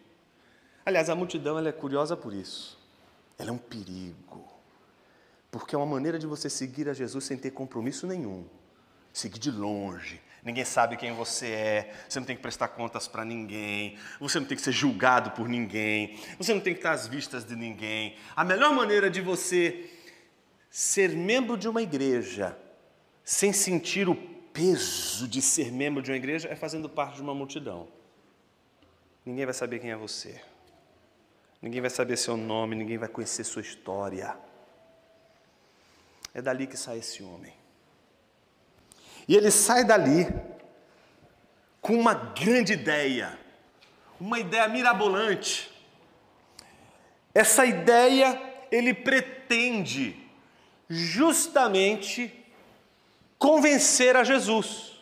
Aliás, 0.86 1.10
a 1.10 1.16
multidão 1.16 1.58
ela 1.58 1.70
é 1.70 1.72
curiosa 1.72 2.16
por 2.16 2.34
isso. 2.34 2.80
Ela 3.38 3.50
é 3.50 3.54
um 3.54 3.58
perigo. 3.58 4.48
Porque 5.50 5.76
é 5.76 5.78
uma 5.78 5.86
maneira 5.86 6.18
de 6.18 6.28
você 6.28 6.50
seguir 6.50 6.88
a 6.88 6.94
Jesus 6.94 7.26
sem 7.26 7.38
ter 7.38 7.52
compromisso 7.52 8.08
nenhum. 8.08 8.46
Seguir 9.12 9.40
de 9.40 9.52
longe, 9.52 10.22
ninguém 10.42 10.64
sabe 10.64 10.96
quem 10.96 11.12
você 11.12 11.48
é, 11.48 11.94
você 12.08 12.18
não 12.18 12.26
tem 12.26 12.36
que 12.36 12.42
prestar 12.42 12.70
contas 12.70 13.10
para 13.10 13.26
ninguém, 13.26 13.98
você 14.22 14.40
não 14.40 14.48
tem 14.48 14.56
que 14.56 14.64
ser 14.64 14.72
julgado 14.72 15.32
por 15.32 15.50
ninguém, 15.50 16.18
você 16.38 16.54
não 16.54 16.62
tem 16.62 16.74
que 16.74 16.80
estar 16.80 16.94
às 16.94 17.08
vistas 17.08 17.44
de 17.44 17.54
ninguém. 17.56 18.16
A 18.34 18.46
melhor 18.46 18.74
maneira 18.74 19.10
de 19.10 19.20
você 19.20 19.90
ser 20.72 21.10
membro 21.10 21.58
de 21.58 21.68
uma 21.68 21.82
igreja 21.82 22.58
sem 23.26 23.52
sentir 23.52 24.08
o 24.08 24.16
peso 24.16 25.28
de 25.28 25.42
ser 25.42 25.70
membro 25.70 26.02
de 26.02 26.10
uma 26.10 26.18
igreja 26.18 26.48
é 26.48 26.56
fazendo 26.56 26.88
parte 26.88 27.16
de 27.16 27.22
uma 27.22 27.36
multidão. 27.36 27.90
Ninguém 29.26 29.46
vai 29.46 29.54
saber 29.54 29.80
quem 29.80 29.92
é 29.92 29.98
você. 29.98 30.42
Ninguém 31.62 31.82
vai 31.82 31.90
saber 31.90 32.18
seu 32.18 32.38
nome, 32.38 32.76
ninguém 32.76 32.98
vai 32.98 33.10
conhecer 33.10 33.44
sua 33.44 33.62
história. 33.62 34.36
É 36.34 36.42
dali 36.42 36.66
que 36.66 36.78
sai 36.78 37.00
esse 37.00 37.22
homem. 37.22 37.54
E 39.28 39.36
ele 39.36 39.52
sai 39.52 39.84
dali 39.84 40.28
com 41.82 41.94
uma 41.94 42.14
grande 42.14 42.74
ideia, 42.74 43.38
uma 44.20 44.40
ideia 44.40 44.68
mirabolante. 44.70 45.70
Essa 47.34 47.66
ideia 47.66 48.42
ele 48.72 48.94
pretende 48.94 50.21
justamente 50.92 52.34
convencer 53.40 54.18
a 54.18 54.24
Jesus. 54.24 55.02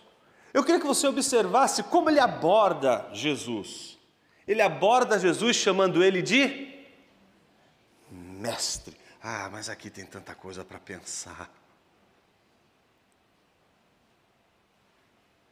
Eu 0.54 0.64
queria 0.64 0.80
que 0.80 0.86
você 0.86 1.08
observasse 1.08 1.82
como 1.84 2.10
ele 2.10 2.20
aborda 2.20 3.10
Jesus. 3.12 3.98
Ele 4.48 4.62
aborda 4.62 5.20
Jesus 5.20 5.56
chamando 5.56 6.04
ele 6.04 6.22
de 6.22 6.86
mestre. 8.12 8.96
Ah, 9.22 9.50
mas 9.52 9.68
aqui 9.68 9.90
tem 9.90 10.06
tanta 10.06 10.34
coisa 10.36 10.64
para 10.64 10.80
pensar. 10.80 11.52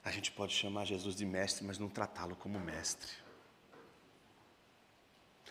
A 0.06 0.12
gente 0.12 0.32
pode 0.32 0.54
chamar 0.54 0.86
Jesus 0.86 1.16
de 1.16 1.26
mestre, 1.26 1.66
mas 1.66 1.78
não 1.78 1.90
tratá-lo 1.90 2.36
como 2.36 2.60
mestre. 2.60 3.12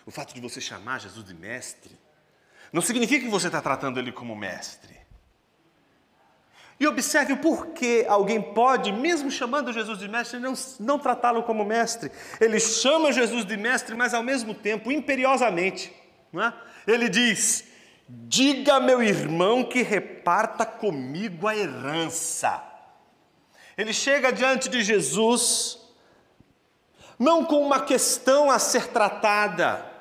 O 0.07 0.11
fato 0.11 0.33
de 0.33 0.41
você 0.41 0.61
chamar 0.61 1.01
Jesus 1.01 1.27
de 1.27 1.35
mestre 1.35 2.06
não 2.77 2.83
significa 2.83 3.25
que 3.25 3.31
você 3.31 3.47
está 3.47 3.63
tratando 3.63 3.99
ele 3.99 4.13
como 4.13 4.37
mestre. 4.37 4.95
E 6.79 6.87
observe 6.87 7.33
o 7.33 7.39
porquê 7.39 8.05
alguém 8.07 8.39
pode, 8.53 8.93
mesmo 8.93 9.31
chamando 9.31 9.73
Jesus 9.73 9.99
de 9.99 10.07
mestre, 10.07 10.39
não, 10.39 10.53
não 10.79 10.99
tratá-lo 10.99 11.43
como 11.43 11.65
mestre. 11.65 12.13
Ele 12.39 12.61
chama 12.61 13.15
Jesus 13.15 13.47
de 13.47 13.57
mestre, 13.57 13.95
mas 13.95 14.13
ao 14.13 14.23
mesmo 14.23 14.53
tempo, 14.53 14.93
imperiosamente. 14.93 15.91
Não 16.31 16.43
é? 16.43 16.53
Ele 16.87 17.09
diz: 17.09 17.65
Diga 18.07 18.79
meu 18.79 19.03
irmão 19.03 19.65
que 19.65 19.81
reparta 19.81 20.67
comigo 20.67 21.49
a 21.49 21.57
herança. 21.57 22.63
Ele 23.75 23.95
chega 23.95 24.31
diante 24.31 24.69
de 24.69 24.83
Jesus, 24.83 25.79
não 27.19 27.43
com 27.43 27.65
uma 27.65 27.81
questão 27.81 28.51
a 28.51 28.59
ser 28.59 28.89
tratada, 28.89 29.96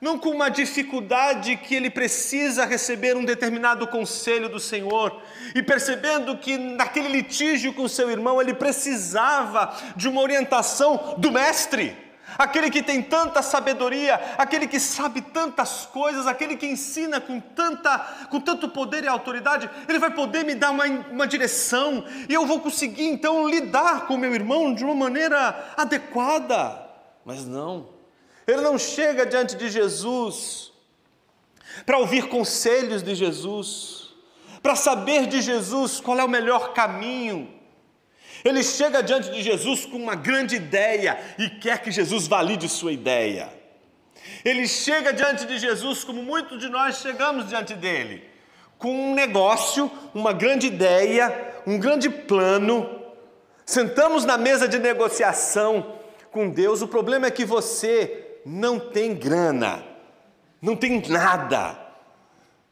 não 0.00 0.18
com 0.18 0.30
uma 0.30 0.48
dificuldade 0.48 1.56
que 1.56 1.74
ele 1.74 1.90
precisa 1.90 2.64
receber 2.64 3.16
um 3.16 3.24
determinado 3.24 3.86
conselho 3.86 4.48
do 4.48 4.58
Senhor, 4.58 5.20
e 5.54 5.62
percebendo 5.62 6.36
que 6.38 6.56
naquele 6.56 7.08
litígio 7.08 7.74
com 7.74 7.86
seu 7.86 8.10
irmão 8.10 8.40
ele 8.40 8.54
precisava 8.54 9.76
de 9.94 10.08
uma 10.08 10.22
orientação 10.22 11.14
do 11.18 11.30
Mestre. 11.30 11.96
Aquele 12.38 12.70
que 12.70 12.82
tem 12.82 13.02
tanta 13.02 13.42
sabedoria, 13.42 14.14
aquele 14.38 14.68
que 14.68 14.78
sabe 14.78 15.20
tantas 15.20 15.84
coisas, 15.86 16.28
aquele 16.28 16.56
que 16.56 16.66
ensina 16.66 17.20
com, 17.20 17.40
tanta, 17.40 17.98
com 18.30 18.40
tanto 18.40 18.68
poder 18.68 19.02
e 19.02 19.08
autoridade, 19.08 19.68
ele 19.88 19.98
vai 19.98 20.10
poder 20.10 20.44
me 20.44 20.54
dar 20.54 20.70
uma, 20.70 20.84
uma 20.84 21.26
direção. 21.26 22.04
E 22.28 22.32
eu 22.32 22.46
vou 22.46 22.60
conseguir 22.60 23.06
então 23.06 23.48
lidar 23.48 24.06
com 24.06 24.16
meu 24.16 24.32
irmão 24.32 24.72
de 24.72 24.84
uma 24.84 24.94
maneira 24.94 25.72
adequada. 25.76 26.88
Mas 27.24 27.44
não, 27.44 27.88
ele 28.50 28.62
não 28.62 28.78
chega 28.78 29.24
diante 29.24 29.56
de 29.56 29.70
Jesus 29.70 30.72
para 31.86 31.98
ouvir 31.98 32.28
conselhos 32.28 33.02
de 33.02 33.14
Jesus, 33.14 34.14
para 34.62 34.74
saber 34.74 35.26
de 35.26 35.40
Jesus 35.40 36.00
qual 36.00 36.18
é 36.18 36.24
o 36.24 36.28
melhor 36.28 36.72
caminho 36.72 37.60
ele 38.44 38.62
chega 38.62 39.02
diante 39.02 39.30
de 39.30 39.42
Jesus 39.42 39.84
com 39.84 39.96
uma 39.96 40.14
grande 40.14 40.56
ideia 40.56 41.18
e 41.38 41.48
quer 41.48 41.82
que 41.82 41.90
Jesus 41.90 42.26
valide 42.26 42.68
sua 42.68 42.92
ideia. 42.92 43.52
Ele 44.44 44.66
chega 44.66 45.12
diante 45.12 45.44
de 45.44 45.58
Jesus 45.58 46.04
como 46.04 46.22
muitos 46.22 46.58
de 46.58 46.68
nós 46.68 46.96
chegamos 46.96 47.48
diante 47.48 47.74
dele, 47.74 48.24
com 48.78 48.90
um 48.90 49.14
negócio, 49.14 49.90
uma 50.14 50.32
grande 50.32 50.66
ideia, 50.66 51.62
um 51.66 51.78
grande 51.78 52.08
plano. 52.08 52.88
Sentamos 53.66 54.24
na 54.24 54.38
mesa 54.38 54.66
de 54.66 54.78
negociação 54.78 55.96
com 56.30 56.48
Deus. 56.48 56.80
O 56.80 56.88
problema 56.88 57.26
é 57.26 57.30
que 57.30 57.44
você 57.44 58.29
não 58.44 58.78
tem 58.78 59.14
grana, 59.14 59.84
não 60.60 60.76
tem 60.76 61.02
nada. 61.08 61.78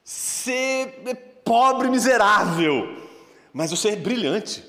Você 0.02 0.94
é 1.06 1.14
pobre, 1.14 1.88
miserável, 1.88 2.96
mas 3.52 3.70
você 3.70 3.90
é 3.90 3.96
brilhante. 3.96 4.64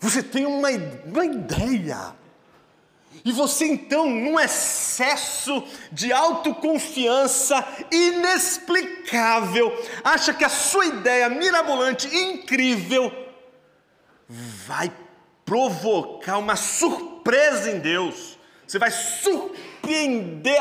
Você 0.00 0.22
tem 0.22 0.46
uma, 0.46 0.68
uma 1.06 1.24
ideia. 1.24 2.14
E 3.24 3.30
você 3.30 3.66
então, 3.66 4.08
num 4.08 4.38
excesso 4.40 5.62
de 5.92 6.12
autoconfiança 6.12 7.64
inexplicável, 7.90 9.72
acha 10.02 10.34
que 10.34 10.44
a 10.44 10.48
sua 10.48 10.86
ideia 10.86 11.28
mirabolante, 11.28 12.08
incrível, 12.08 13.12
vai 14.66 14.92
provocar 15.44 16.38
uma 16.38 16.56
surpresa 16.56 17.70
em 17.70 17.78
Deus. 17.78 18.38
Você 18.66 18.78
vai 18.78 18.90
surpreender 18.90 19.71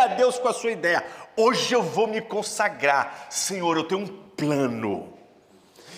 a 0.01 0.07
Deus 0.07 0.37
com 0.39 0.47
a 0.47 0.53
sua 0.53 0.71
ideia. 0.71 1.05
Hoje 1.35 1.73
eu 1.73 1.83
vou 1.83 2.07
me 2.07 2.21
consagrar. 2.21 3.27
Senhor, 3.29 3.77
eu 3.77 3.83
tenho 3.83 4.01
um 4.01 4.07
plano. 4.07 5.13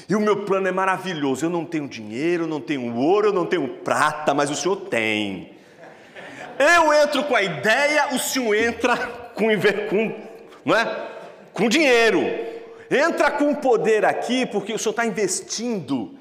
E 0.07 0.15
o 0.15 0.19
meu 0.19 0.43
plano 0.43 0.67
é 0.67 0.71
maravilhoso. 0.71 1.45
Eu 1.45 1.49
não 1.49 1.65
tenho 1.65 1.87
dinheiro, 1.87 2.45
não 2.45 2.59
tenho 2.59 2.95
ouro, 2.95 3.29
eu 3.29 3.33
não 3.33 3.45
tenho 3.45 3.67
prata, 3.67 4.33
mas 4.33 4.49
o 4.49 4.55
Senhor 4.55 4.75
tem. 4.75 5.53
Eu 6.59 6.93
entro 6.93 7.23
com 7.23 7.35
a 7.35 7.41
ideia, 7.41 8.13
o 8.13 8.19
Senhor 8.19 8.53
entra 8.53 8.95
com, 9.33 9.47
com, 9.89 10.15
não 10.63 10.75
é? 10.75 11.09
com 11.53 11.69
dinheiro. 11.69 12.21
Entra 12.91 13.31
com 13.31 13.55
poder 13.55 14.05
aqui, 14.05 14.45
porque 14.45 14.73
o 14.73 14.77
Senhor 14.77 14.91
está 14.91 15.05
investindo 15.05 16.17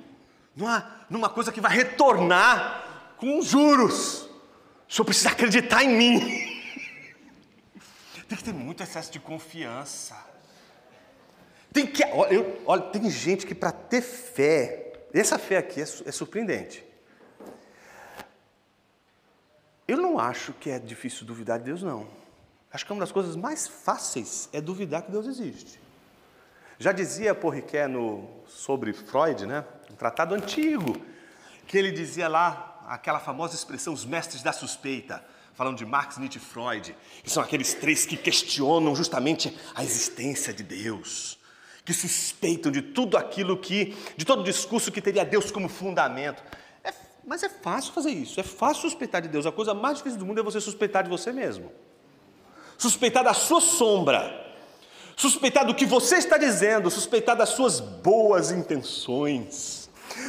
numa, 0.56 1.04
numa 1.10 1.28
coisa 1.28 1.52
que 1.52 1.60
vai 1.60 1.72
retornar 1.72 2.84
com 3.18 3.42
juros. 3.42 4.22
O 4.88 4.94
Senhor 4.94 5.04
precisa 5.04 5.30
acreditar 5.30 5.84
em 5.84 5.88
mim. 5.88 6.51
Tem 8.32 8.38
que 8.38 8.44
ter 8.44 8.54
muito 8.54 8.82
excesso 8.82 9.12
de 9.12 9.20
confiança. 9.20 10.16
Tem 11.70 11.86
que, 11.86 12.02
olha, 12.02 12.32
eu, 12.32 12.62
olha 12.64 12.80
tem 12.84 13.10
gente 13.10 13.44
que 13.44 13.54
para 13.54 13.70
ter 13.70 14.00
fé, 14.00 15.04
essa 15.12 15.38
fé 15.38 15.58
aqui 15.58 15.82
é, 15.82 15.82
é 15.82 16.10
surpreendente. 16.10 16.82
Eu 19.86 19.98
não 19.98 20.18
acho 20.18 20.54
que 20.54 20.70
é 20.70 20.78
difícil 20.78 21.26
duvidar 21.26 21.58
de 21.58 21.66
Deus, 21.66 21.82
não. 21.82 22.08
Acho 22.72 22.86
que 22.86 22.92
uma 22.94 23.00
das 23.00 23.12
coisas 23.12 23.36
mais 23.36 23.68
fáceis 23.68 24.48
é 24.50 24.62
duvidar 24.62 25.02
que 25.02 25.10
Deus 25.10 25.26
existe. 25.26 25.78
Já 26.78 26.90
dizia 26.90 27.34
Porriquet 27.34 27.86
no, 27.86 28.26
sobre 28.46 28.94
Freud, 28.94 29.44
né? 29.44 29.62
um 29.90 29.94
tratado 29.94 30.34
antigo, 30.34 30.96
que 31.66 31.76
ele 31.76 31.90
dizia 31.90 32.28
lá 32.28 32.82
aquela 32.88 33.20
famosa 33.20 33.54
expressão, 33.54 33.92
os 33.92 34.06
mestres 34.06 34.42
da 34.42 34.54
suspeita, 34.54 35.22
falando 35.54 35.76
de 35.76 35.84
Marx, 35.84 36.18
Nietzsche 36.18 36.38
e 36.38 36.40
Freud, 36.40 36.96
que 37.22 37.30
são 37.30 37.42
aqueles 37.42 37.74
três 37.74 38.06
que 38.06 38.16
questionam 38.16 38.94
justamente 38.96 39.56
a 39.74 39.84
existência 39.84 40.52
de 40.52 40.62
Deus, 40.62 41.38
que 41.84 41.92
suspeitam 41.92 42.72
de 42.72 42.80
tudo 42.80 43.16
aquilo 43.16 43.56
que, 43.56 43.96
de 44.16 44.24
todo 44.24 44.42
discurso 44.42 44.90
que 44.90 45.00
teria 45.00 45.24
Deus 45.24 45.50
como 45.50 45.68
fundamento. 45.68 46.42
É, 46.82 46.92
mas 47.24 47.42
é 47.42 47.48
fácil 47.48 47.92
fazer 47.92 48.10
isso, 48.10 48.40
é 48.40 48.42
fácil 48.42 48.82
suspeitar 48.82 49.20
de 49.20 49.28
Deus. 49.28 49.46
A 49.46 49.52
coisa 49.52 49.74
mais 49.74 49.98
difícil 49.98 50.18
do 50.18 50.26
mundo 50.26 50.40
é 50.40 50.42
você 50.42 50.60
suspeitar 50.60 51.02
de 51.02 51.10
você 51.10 51.32
mesmo. 51.32 51.70
Suspeitar 52.78 53.22
da 53.22 53.34
sua 53.34 53.60
sombra, 53.60 54.42
suspeitar 55.16 55.66
do 55.66 55.74
que 55.74 55.84
você 55.84 56.16
está 56.16 56.38
dizendo, 56.38 56.90
suspeitar 56.90 57.36
das 57.36 57.50
suas 57.50 57.78
boas 57.78 58.50
intenções, 58.50 59.88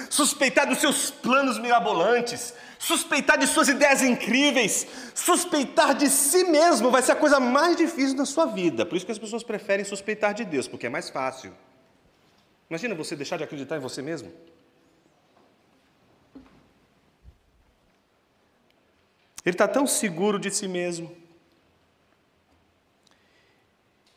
suspeitar 0.09 0.67
dos 0.67 0.79
seus 0.79 1.09
planos 1.09 1.57
mirabolantes, 1.57 2.53
suspeitar 2.83 3.37
de 3.37 3.47
suas 3.47 3.69
ideias 3.69 4.01
incríveis, 4.01 4.85
suspeitar 5.15 5.95
de 5.95 6.09
si 6.09 6.43
mesmo 6.43 6.91
vai 6.91 7.01
ser 7.01 7.13
a 7.13 7.15
coisa 7.15 7.39
mais 7.39 7.77
difícil 7.77 8.17
da 8.17 8.25
sua 8.25 8.45
vida. 8.45 8.85
Por 8.85 8.97
isso 8.97 9.05
que 9.05 9.11
as 9.11 9.17
pessoas 9.17 9.41
preferem 9.41 9.85
suspeitar 9.85 10.33
de 10.33 10.43
Deus, 10.43 10.67
porque 10.67 10.87
é 10.87 10.89
mais 10.89 11.09
fácil. 11.09 11.53
Imagina 12.69 12.93
você 12.93 13.15
deixar 13.15 13.37
de 13.37 13.43
acreditar 13.43 13.77
em 13.77 13.79
você 13.79 14.01
mesmo. 14.01 14.33
Ele 19.45 19.53
está 19.53 19.67
tão 19.67 19.87
seguro 19.87 20.37
de 20.37 20.51
si 20.51 20.67
mesmo 20.67 21.15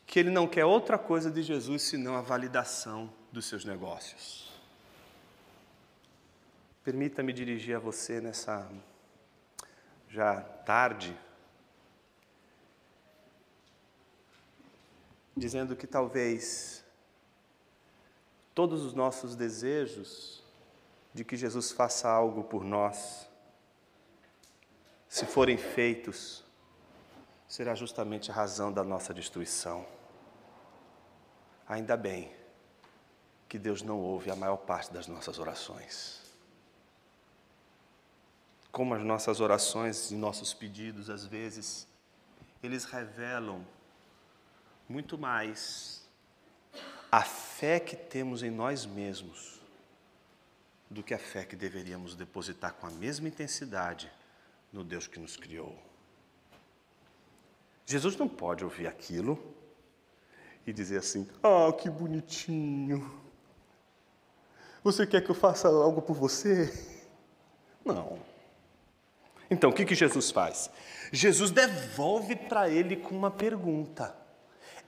que 0.05 0.19
ele 0.19 0.29
não 0.29 0.45
quer 0.45 0.65
outra 0.65 0.97
coisa 0.97 1.31
de 1.31 1.41
Jesus 1.41 1.83
senão 1.83 2.15
a 2.15 2.21
validação 2.21 3.13
dos 3.31 3.45
seus 3.45 3.63
negócios. 3.63 4.46
Permita-me 6.87 7.33
dirigir 7.33 7.75
a 7.75 7.79
você 7.79 8.21
nessa 8.21 8.65
já 10.07 10.39
tarde, 10.39 11.13
dizendo 15.35 15.75
que 15.75 15.85
talvez 15.85 16.85
todos 18.55 18.85
os 18.85 18.93
nossos 18.93 19.35
desejos 19.35 20.41
de 21.13 21.25
que 21.25 21.35
Jesus 21.35 21.73
faça 21.73 22.07
algo 22.07 22.45
por 22.45 22.63
nós, 22.63 23.27
se 25.09 25.25
forem 25.25 25.57
feitos, 25.57 26.41
será 27.49 27.75
justamente 27.75 28.31
a 28.31 28.33
razão 28.33 28.71
da 28.71 28.81
nossa 28.85 29.13
destruição. 29.13 29.85
Ainda 31.67 31.97
bem 31.97 32.33
que 33.49 33.59
Deus 33.59 33.81
não 33.81 33.99
ouve 33.99 34.31
a 34.31 34.37
maior 34.37 34.55
parte 34.55 34.93
das 34.93 35.05
nossas 35.05 35.37
orações. 35.37 36.26
Como 38.77 38.93
as 38.93 39.03
nossas 39.03 39.41
orações 39.41 40.11
e 40.11 40.15
nossos 40.15 40.53
pedidos, 40.53 41.09
às 41.09 41.25
vezes, 41.25 41.87
eles 42.61 42.85
revelam 42.85 43.65
muito 44.87 45.17
mais 45.17 46.07
a 47.11 47.23
fé 47.23 47.79
que 47.79 47.95
temos 47.95 48.43
em 48.43 48.51
nós 48.51 48.85
mesmos 48.85 49.59
do 50.91 51.01
que 51.01 51.15
a 51.15 51.17
fé 51.17 51.43
que 51.43 51.55
deveríamos 51.55 52.13
depositar 52.13 52.71
com 52.75 52.85
a 52.85 52.91
mesma 52.91 53.27
intensidade 53.27 54.11
no 54.71 54.83
Deus 54.83 55.07
que 55.07 55.19
nos 55.19 55.35
criou. 55.35 55.75
Jesus 57.83 58.15
não 58.15 58.29
pode 58.29 58.63
ouvir 58.63 58.85
aquilo 58.85 59.55
e 60.67 60.71
dizer 60.71 60.99
assim: 60.99 61.27
Ah, 61.41 61.73
que 61.73 61.89
bonitinho. 61.89 63.19
Você 64.83 65.07
quer 65.07 65.23
que 65.23 65.31
eu 65.31 65.35
faça 65.35 65.67
algo 65.67 65.99
por 65.99 66.15
você? 66.15 66.71
Não. 67.83 68.36
Então, 69.49 69.69
o 69.69 69.73
que, 69.73 69.85
que 69.85 69.95
Jesus 69.95 70.31
faz? 70.31 70.69
Jesus 71.11 71.51
devolve 71.51 72.35
para 72.35 72.69
ele 72.69 72.95
com 72.97 73.15
uma 73.15 73.31
pergunta. 73.31 74.15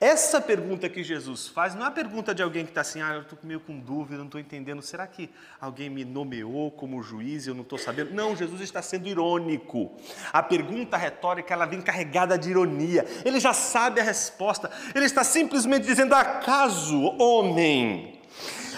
Essa 0.00 0.40
pergunta 0.40 0.88
que 0.88 1.04
Jesus 1.04 1.48
faz 1.48 1.74
não 1.74 1.84
é 1.84 1.88
a 1.88 1.90
pergunta 1.90 2.34
de 2.34 2.42
alguém 2.42 2.64
que 2.64 2.70
está 2.70 2.80
assim, 2.80 3.02
ah, 3.02 3.16
eu 3.16 3.20
estou 3.20 3.38
meio 3.42 3.60
com 3.60 3.78
dúvida, 3.78 4.16
não 4.16 4.24
estou 4.24 4.40
entendendo, 4.40 4.80
será 4.80 5.06
que 5.06 5.28
alguém 5.60 5.90
me 5.90 6.06
nomeou 6.06 6.70
como 6.70 7.02
juiz 7.02 7.44
e 7.44 7.50
eu 7.50 7.54
não 7.54 7.60
estou 7.60 7.78
sabendo? 7.78 8.14
Não, 8.14 8.34
Jesus 8.34 8.62
está 8.62 8.80
sendo 8.80 9.08
irônico. 9.08 9.92
A 10.32 10.42
pergunta 10.42 10.96
retórica, 10.96 11.52
ela 11.52 11.66
vem 11.66 11.82
carregada 11.82 12.38
de 12.38 12.48
ironia. 12.48 13.04
Ele 13.26 13.38
já 13.38 13.52
sabe 13.52 14.00
a 14.00 14.02
resposta. 14.02 14.70
Ele 14.94 15.04
está 15.04 15.22
simplesmente 15.22 15.84
dizendo, 15.84 16.14
acaso, 16.14 16.98
homem, 17.18 18.18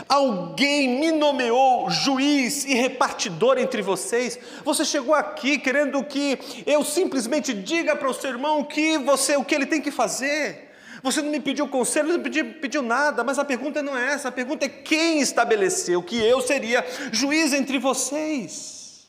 Alguém 0.08 1.00
me 1.00 1.12
nomeou 1.12 1.90
juiz 1.90 2.64
e 2.64 2.74
repartidor 2.74 3.58
entre 3.58 3.82
vocês. 3.82 4.38
Você 4.64 4.84
chegou 4.84 5.14
aqui 5.14 5.58
querendo 5.58 6.02
que 6.04 6.38
eu 6.66 6.84
simplesmente 6.84 7.52
diga 7.54 7.96
para 7.96 8.08
o 8.08 8.14
seu 8.14 8.30
irmão 8.30 8.64
que 8.64 8.98
você, 8.98 9.36
o 9.36 9.44
que 9.44 9.54
ele 9.54 9.66
tem 9.66 9.80
que 9.80 9.90
fazer. 9.90 10.70
Você 11.02 11.20
não 11.20 11.30
me 11.30 11.40
pediu 11.40 11.66
conselho, 11.66 12.08
não 12.08 12.18
me 12.18 12.22
pediu, 12.22 12.54
pediu 12.60 12.82
nada, 12.82 13.24
mas 13.24 13.38
a 13.38 13.44
pergunta 13.44 13.82
não 13.82 13.96
é 13.96 14.12
essa, 14.12 14.28
a 14.28 14.32
pergunta 14.32 14.66
é 14.66 14.68
quem 14.68 15.20
estabeleceu 15.20 16.00
que 16.02 16.16
eu 16.16 16.40
seria 16.40 16.84
juiz 17.10 17.52
entre 17.52 17.78
vocês. 17.78 19.08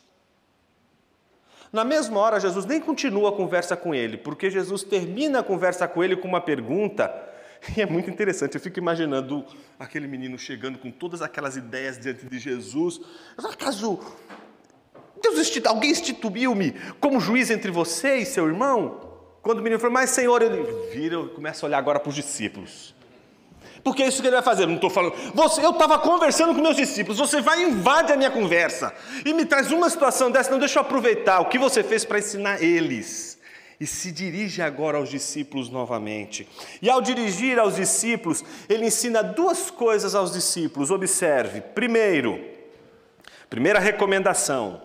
Na 1.72 1.84
mesma 1.84 2.20
hora, 2.20 2.40
Jesus 2.40 2.66
nem 2.66 2.80
continua 2.80 3.30
a 3.30 3.32
conversa 3.32 3.76
com 3.76 3.94
ele, 3.94 4.18
porque 4.18 4.50
Jesus 4.50 4.84
termina 4.84 5.40
a 5.40 5.44
conversa 5.44 5.88
com 5.88 6.04
ele 6.04 6.16
com 6.16 6.28
uma 6.28 6.42
pergunta, 6.42 7.12
e 7.76 7.82
é 7.82 7.86
muito 7.86 8.10
interessante. 8.10 8.56
Eu 8.56 8.62
fico 8.62 8.80
imaginando 8.80 9.46
aquele 9.80 10.08
menino 10.08 10.38
chegando 10.38 10.78
com 10.78 10.92
todas 10.92 11.22
aquelas 11.22 11.56
ideias 11.56 11.98
diante 11.98 12.26
de 12.26 12.40
Jesus. 12.40 13.00
Acaso 13.38 14.00
Deus 15.22 15.66
alguém 15.66 15.92
instituiu-me 15.92 16.74
como 17.00 17.20
juiz 17.20 17.50
entre 17.50 17.72
vocês, 17.72 18.28
seu 18.28 18.46
irmão? 18.46 19.14
Quando 19.42 19.60
o 19.60 19.62
menino 19.62 19.80
falou, 19.80 19.94
mas 19.94 20.10
Senhor, 20.10 20.42
ele 20.42 20.64
vira 20.94 21.20
e 21.20 21.30
começa 21.30 21.66
a 21.66 21.68
olhar 21.68 21.78
agora 21.78 22.00
para 22.00 22.10
os 22.10 22.16
discípulos. 22.16 22.94
Porque 23.84 24.04
é 24.04 24.08
isso 24.08 24.22
que 24.22 24.28
ele 24.28 24.36
vai 24.36 24.44
fazer, 24.44 24.66
não 24.66 24.76
estou 24.76 24.90
falando. 24.90 25.14
Você, 25.34 25.66
eu 25.66 25.72
estava 25.72 26.00
conversando 26.00 26.54
com 26.54 26.62
meus 26.62 26.76
discípulos, 26.76 27.18
você 27.18 27.42
vai 27.42 27.62
e 27.62 27.64
invade 27.64 28.14
a 28.14 28.18
minha 28.18 28.32
conversa 28.32 28.94
e 29.26 29.34
me 29.34 29.46
traz 29.46 29.72
uma 29.72 29.90
situação 29.90 30.32
dessa, 30.32 30.52
não 30.52 30.60
deixa 30.60 30.80
eu 30.80 30.82
aproveitar 30.82 31.42
o 31.42 31.46
que 31.46 31.60
você 31.60 31.84
fez 31.84 32.06
para 32.06 32.20
ensinar 32.20 32.62
eles. 32.64 33.33
E 33.84 33.86
se 33.86 34.14
dirige 34.14 34.62
agora 34.62 34.98
aos 34.98 35.10
discípulos 35.10 35.70
novamente. 35.70 36.48
E 36.82 36.90
ao 36.90 37.02
dirigir 37.02 37.60
aos 37.60 37.76
discípulos, 37.76 38.42
ele 38.70 38.86
ensina 38.86 39.22
duas 39.22 39.70
coisas 39.70 40.16
aos 40.16 40.32
discípulos. 40.32 40.90
Observe. 40.90 41.60
Primeiro, 41.60 42.42
primeira 43.50 43.80
recomendação: 43.80 44.82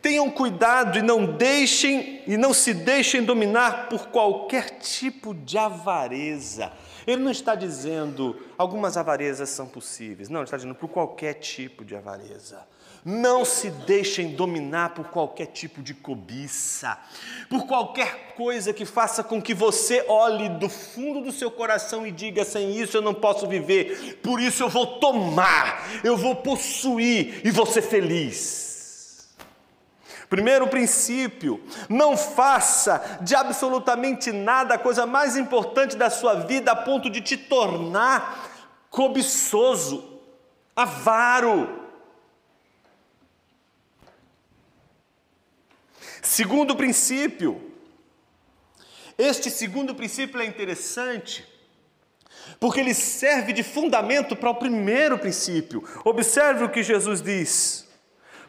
Tenham 0.00 0.30
cuidado 0.30 0.98
e 0.98 1.02
não 1.02 1.26
deixem 1.26 2.22
e 2.26 2.38
não 2.38 2.54
se 2.54 2.72
deixem 2.72 3.22
dominar 3.22 3.90
por 3.90 4.06
qualquer 4.06 4.78
tipo 4.78 5.34
de 5.34 5.58
avareza. 5.58 6.72
Ele 7.06 7.22
não 7.22 7.30
está 7.30 7.54
dizendo 7.54 8.34
algumas 8.56 8.96
avarezas 8.96 9.50
são 9.50 9.66
possíveis. 9.66 10.30
Não, 10.30 10.40
ele 10.40 10.44
está 10.44 10.56
dizendo 10.56 10.74
por 10.74 10.88
qualquer 10.88 11.34
tipo 11.34 11.84
de 11.84 11.94
avareza. 11.94 12.66
Não 13.04 13.44
se 13.44 13.68
deixem 13.68 14.36
dominar 14.36 14.90
por 14.90 15.08
qualquer 15.08 15.46
tipo 15.46 15.82
de 15.82 15.92
cobiça, 15.92 16.96
por 17.48 17.66
qualquer 17.66 18.34
coisa 18.36 18.72
que 18.72 18.84
faça 18.84 19.24
com 19.24 19.42
que 19.42 19.52
você 19.52 20.04
olhe 20.08 20.48
do 20.48 20.68
fundo 20.68 21.20
do 21.20 21.32
seu 21.32 21.50
coração 21.50 22.06
e 22.06 22.12
diga: 22.12 22.44
sem 22.44 22.78
isso 22.78 22.96
eu 22.96 23.02
não 23.02 23.12
posso 23.12 23.48
viver, 23.48 24.20
por 24.22 24.40
isso 24.40 24.62
eu 24.62 24.68
vou 24.68 25.00
tomar, 25.00 25.84
eu 26.04 26.16
vou 26.16 26.36
possuir 26.36 27.40
e 27.44 27.50
vou 27.50 27.66
ser 27.66 27.82
feliz. 27.82 29.32
Primeiro 30.32 30.68
princípio: 30.68 31.60
não 31.88 32.16
faça 32.16 33.18
de 33.20 33.34
absolutamente 33.34 34.30
nada 34.30 34.74
a 34.74 34.78
coisa 34.78 35.04
mais 35.06 35.36
importante 35.36 35.96
da 35.96 36.08
sua 36.08 36.34
vida 36.34 36.70
a 36.70 36.76
ponto 36.76 37.10
de 37.10 37.20
te 37.20 37.36
tornar 37.36 38.48
cobiçoso, 38.88 40.20
avaro. 40.76 41.81
Segundo 46.32 46.74
princípio, 46.74 47.60
este 49.18 49.50
segundo 49.50 49.94
princípio 49.94 50.40
é 50.40 50.46
interessante, 50.46 51.46
porque 52.58 52.80
ele 52.80 52.94
serve 52.94 53.52
de 53.52 53.62
fundamento 53.62 54.34
para 54.34 54.48
o 54.48 54.54
primeiro 54.54 55.18
princípio. 55.18 55.86
Observe 56.06 56.64
o 56.64 56.70
que 56.70 56.82
Jesus 56.82 57.20
diz 57.20 57.86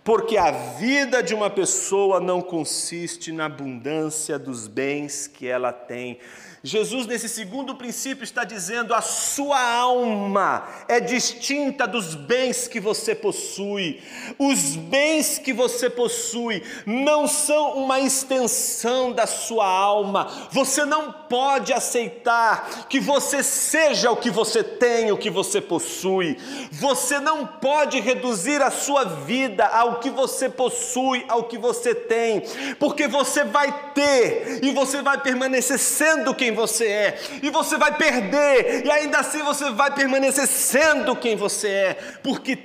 porque 0.03 0.37
a 0.37 0.51
vida 0.51 1.23
de 1.23 1.33
uma 1.33 1.49
pessoa 1.49 2.19
não 2.19 2.41
consiste 2.41 3.31
na 3.31 3.45
abundância 3.45 4.37
dos 4.37 4.67
bens 4.67 5.27
que 5.27 5.47
ela 5.47 5.71
tem. 5.71 6.19
Jesus, 6.65 7.05
nesse 7.05 7.27
segundo 7.27 7.75
princípio, 7.75 8.23
está 8.23 8.45
dizendo: 8.45 8.93
a 8.93 9.01
sua 9.01 9.59
alma 9.59 10.65
é 10.87 11.01
distinta 11.01 11.85
dos 11.85 12.15
bens 12.15 12.69
que 12.69 12.79
você 12.79 13.13
possui. 13.13 14.01
Os 14.39 14.77
bens 14.77 15.37
que 15.37 15.51
você 15.51 15.89
possui 15.89 16.63
não 16.85 17.27
são 17.27 17.73
uma 17.79 17.99
extensão 17.99 19.11
da 19.11 19.27
sua 19.27 19.67
alma. 19.67 20.47
Você 20.51 20.85
não 20.85 21.11
pode 21.11 21.73
aceitar 21.73 22.87
que 22.87 22.97
você 22.97 23.43
seja 23.43 24.09
o 24.09 24.15
que 24.15 24.31
você 24.31 24.63
tem, 24.63 25.11
o 25.11 25.17
que 25.17 25.29
você 25.29 25.59
possui. 25.59 26.37
Você 26.71 27.19
não 27.19 27.45
pode 27.45 27.99
reduzir 27.99 28.61
a 28.61 28.71
sua 28.71 29.03
vida 29.03 29.65
ao 29.65 29.99
que 29.99 30.09
você 30.09 30.47
possui, 30.47 31.25
ao 31.27 31.43
que 31.43 31.57
você 31.57 31.93
tem, 31.93 32.41
porque 32.79 33.05
você 33.05 33.43
vai 33.43 33.91
ter 33.93 34.63
e 34.63 34.71
você 34.71 35.01
vai 35.01 35.19
permanecer 35.19 35.77
sendo 35.77 36.33
quem 36.33 36.52
você 36.53 36.87
é, 36.87 37.19
e 37.41 37.49
você 37.49 37.77
vai 37.77 37.97
perder, 37.97 38.85
e 38.85 38.91
ainda 38.91 39.19
assim 39.19 39.41
você 39.43 39.71
vai 39.71 39.93
permanecer 39.93 40.47
sendo 40.47 41.15
quem 41.15 41.35
você 41.35 41.69
é, 41.69 41.93
porque 42.23 42.55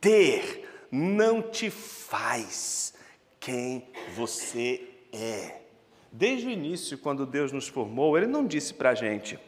ter 0.00 0.68
não 0.90 1.42
te 1.42 1.70
faz 1.70 2.94
quem 3.38 3.88
você 4.14 4.82
é. 5.12 5.56
Desde 6.12 6.48
o 6.48 6.50
início, 6.50 6.98
quando 6.98 7.24
Deus 7.24 7.52
nos 7.52 7.68
formou, 7.68 8.16
Ele 8.16 8.26
não 8.26 8.46
disse 8.46 8.74
para 8.74 8.90
a 8.90 8.94
gente, 8.94 9.38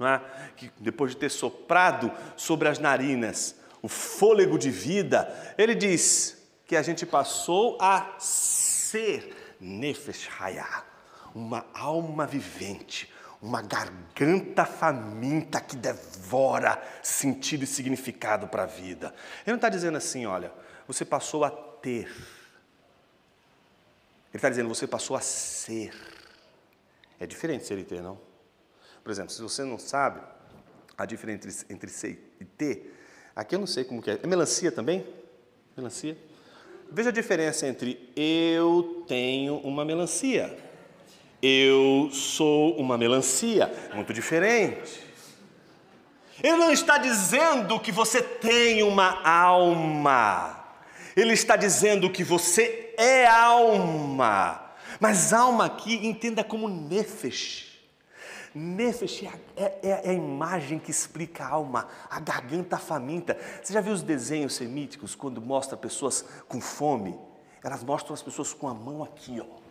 é? 0.00 0.20
que 0.56 0.70
depois 0.78 1.12
de 1.12 1.16
ter 1.16 1.30
soprado 1.30 2.12
sobre 2.36 2.68
as 2.68 2.78
narinas 2.78 3.56
o 3.80 3.88
fôlego 3.88 4.58
de 4.58 4.70
vida, 4.70 5.54
Ele 5.58 5.74
diz 5.74 6.42
que 6.66 6.76
a 6.76 6.82
gente 6.82 7.04
passou 7.04 7.76
a 7.80 8.14
ser 8.18 9.56
Nefesh 9.60 10.28
Hayah 10.38 10.93
uma 11.34 11.66
alma 11.74 12.26
vivente, 12.26 13.12
uma 13.42 13.60
garganta 13.60 14.64
faminta 14.64 15.60
que 15.60 15.76
devora 15.76 16.80
sentido 17.02 17.64
e 17.64 17.66
significado 17.66 18.46
para 18.46 18.62
a 18.62 18.66
vida. 18.66 19.08
Ele 19.42 19.48
não 19.52 19.56
está 19.56 19.68
dizendo 19.68 19.98
assim, 19.98 20.24
olha, 20.24 20.52
você 20.86 21.04
passou 21.04 21.44
a 21.44 21.50
ter. 21.50 22.06
Ele 24.28 24.36
está 24.36 24.48
dizendo, 24.48 24.68
você 24.68 24.86
passou 24.86 25.16
a 25.16 25.20
ser. 25.20 25.92
É 27.18 27.26
diferente 27.26 27.66
ser 27.66 27.78
e 27.78 27.84
ter, 27.84 28.00
não? 28.02 28.18
Por 29.02 29.10
exemplo, 29.10 29.30
se 29.30 29.42
você 29.42 29.62
não 29.62 29.78
sabe 29.78 30.20
a 30.96 31.04
diferença 31.04 31.46
entre, 31.46 31.74
entre 31.74 31.90
ser 31.90 32.34
e 32.40 32.44
ter, 32.44 32.98
aqui 33.34 33.54
eu 33.54 33.58
não 33.58 33.66
sei 33.66 33.84
como 33.84 34.00
que 34.00 34.10
é. 34.10 34.20
É 34.22 34.26
melancia 34.26 34.72
também? 34.72 35.06
Melancia? 35.76 36.16
Veja 36.90 37.10
a 37.10 37.12
diferença 37.12 37.66
entre 37.66 38.10
eu 38.16 39.04
tenho 39.06 39.58
uma 39.58 39.84
melancia 39.84 40.63
eu 41.46 42.08
sou 42.10 42.74
uma 42.78 42.96
melancia, 42.96 43.70
muito 43.92 44.14
diferente. 44.14 45.04
Ele 46.42 46.56
não 46.56 46.70
está 46.72 46.96
dizendo 46.96 47.78
que 47.78 47.92
você 47.92 48.22
tem 48.22 48.82
uma 48.82 49.22
alma, 49.28 50.64
ele 51.14 51.34
está 51.34 51.54
dizendo 51.54 52.08
que 52.08 52.24
você 52.24 52.94
é 52.96 53.26
alma. 53.26 54.72
Mas 54.98 55.34
alma 55.34 55.66
aqui 55.66 56.06
entenda 56.06 56.42
como 56.42 56.66
nefesh. 56.66 57.74
Nefesh 58.54 59.24
é, 59.24 59.62
é, 59.64 59.78
é, 59.82 60.10
a 60.10 60.12
imagem 60.14 60.78
que 60.78 60.90
explica 60.90 61.44
a 61.44 61.48
alma, 61.48 61.88
a 62.08 62.20
garganta 62.20 62.78
faminta. 62.78 63.36
Você 63.62 63.72
já 63.74 63.82
viu 63.82 63.92
os 63.92 64.02
desenhos 64.02 64.54
semíticos 64.54 65.14
quando 65.14 65.42
mostra 65.42 65.76
pessoas 65.76 66.24
com 66.48 66.58
fome? 66.58 67.18
Elas 67.62 67.84
mostram 67.84 68.14
as 68.14 68.22
pessoas 68.22 68.54
com 68.54 68.66
a 68.66 68.74
mão 68.74 69.02
aqui, 69.02 69.40
ó? 69.40 69.63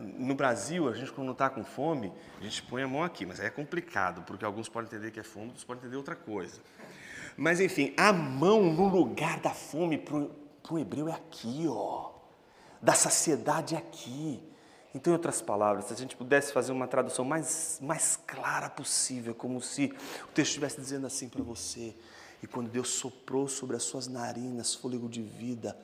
No 0.00 0.34
Brasil, 0.34 0.88
a 0.88 0.94
gente 0.94 1.12
quando 1.12 1.32
está 1.32 1.48
com 1.48 1.64
fome, 1.64 2.12
a 2.40 2.44
gente 2.44 2.62
põe 2.62 2.82
a 2.82 2.88
mão 2.88 3.02
aqui, 3.02 3.24
mas 3.24 3.38
aí 3.38 3.46
é 3.46 3.50
complicado, 3.50 4.22
porque 4.22 4.44
alguns 4.44 4.68
podem 4.68 4.88
entender 4.88 5.10
que 5.10 5.20
é 5.20 5.22
fome, 5.22 5.46
outros 5.46 5.64
podem 5.64 5.80
entender 5.80 5.96
outra 5.96 6.16
coisa. 6.16 6.60
Mas 7.36 7.60
enfim, 7.60 7.94
a 7.96 8.12
mão 8.12 8.72
no 8.72 8.88
lugar 8.88 9.38
da 9.40 9.50
fome 9.50 9.96
para 9.96 10.16
o 10.70 10.78
hebreu 10.78 11.08
é 11.08 11.12
aqui, 11.12 11.66
ó. 11.68 12.10
Da 12.82 12.94
saciedade 12.94 13.74
é 13.74 13.78
aqui. 13.78 14.42
Então, 14.94 15.12
em 15.12 15.16
outras 15.16 15.40
palavras, 15.40 15.84
se 15.84 15.92
a 15.92 15.96
gente 15.96 16.16
pudesse 16.16 16.52
fazer 16.52 16.72
uma 16.72 16.88
tradução 16.88 17.24
mais, 17.24 17.78
mais 17.80 18.16
clara 18.26 18.68
possível, 18.68 19.34
como 19.34 19.60
se 19.60 19.94
o 20.24 20.32
texto 20.32 20.50
estivesse 20.50 20.80
dizendo 20.80 21.06
assim 21.06 21.28
para 21.28 21.42
você: 21.42 21.94
e 22.42 22.46
quando 22.46 22.68
Deus 22.68 22.88
soprou 22.88 23.46
sobre 23.46 23.76
as 23.76 23.82
suas 23.82 24.08
narinas 24.08 24.74
fôlego 24.74 25.08
de 25.08 25.22
vida, 25.22 25.76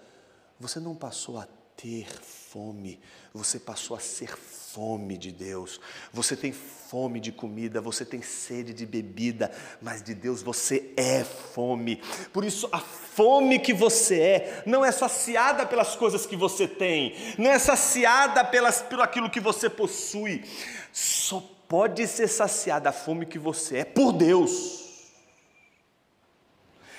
você 0.59 0.81
não 0.81 0.95
passou 0.95 1.39
a 1.39 1.47
ter 1.77 2.07
fome, 2.51 3.01
você 3.33 3.59
passou 3.59 3.97
a 3.97 4.01
ser 4.01 4.37
fome 4.37 5.19
de 5.19 5.33
Deus. 5.33 5.81
Você 6.13 6.37
tem 6.37 6.53
fome 6.53 7.19
de 7.21 7.33
comida, 7.33 7.81
você 7.81 8.05
tem 8.05 8.23
sede 8.23 8.73
de 8.73 8.87
bebida, 8.87 9.51
mas 9.83 10.03
de 10.03 10.15
Deus 10.15 10.43
você 10.43 10.93
é 10.97 11.25
fome. 11.25 12.01
Por 12.33 12.45
isso, 12.45 12.69
a 12.71 12.79
fome 12.79 13.59
que 13.59 13.73
você 13.73 14.21
é 14.21 14.63
não 14.67 14.85
é 14.85 14.93
saciada 14.93 15.67
pelas 15.67 15.97
coisas 15.97 16.27
que 16.27 16.37
você 16.37 16.69
tem, 16.69 17.15
não 17.39 17.51
é 17.51 17.59
saciada 17.59 18.45
pelas, 18.45 18.83
pelo 18.83 19.03
aquilo 19.03 19.31
que 19.31 19.41
você 19.41 19.69
possui. 19.69 20.45
Só 20.93 21.43
pode 21.69 22.07
ser 22.07 22.29
saciada 22.29 22.91
a 22.91 22.93
fome 22.93 23.27
que 23.27 23.39
você 23.39 23.79
é 23.79 23.85
por 23.85 24.13
Deus. 24.13 24.84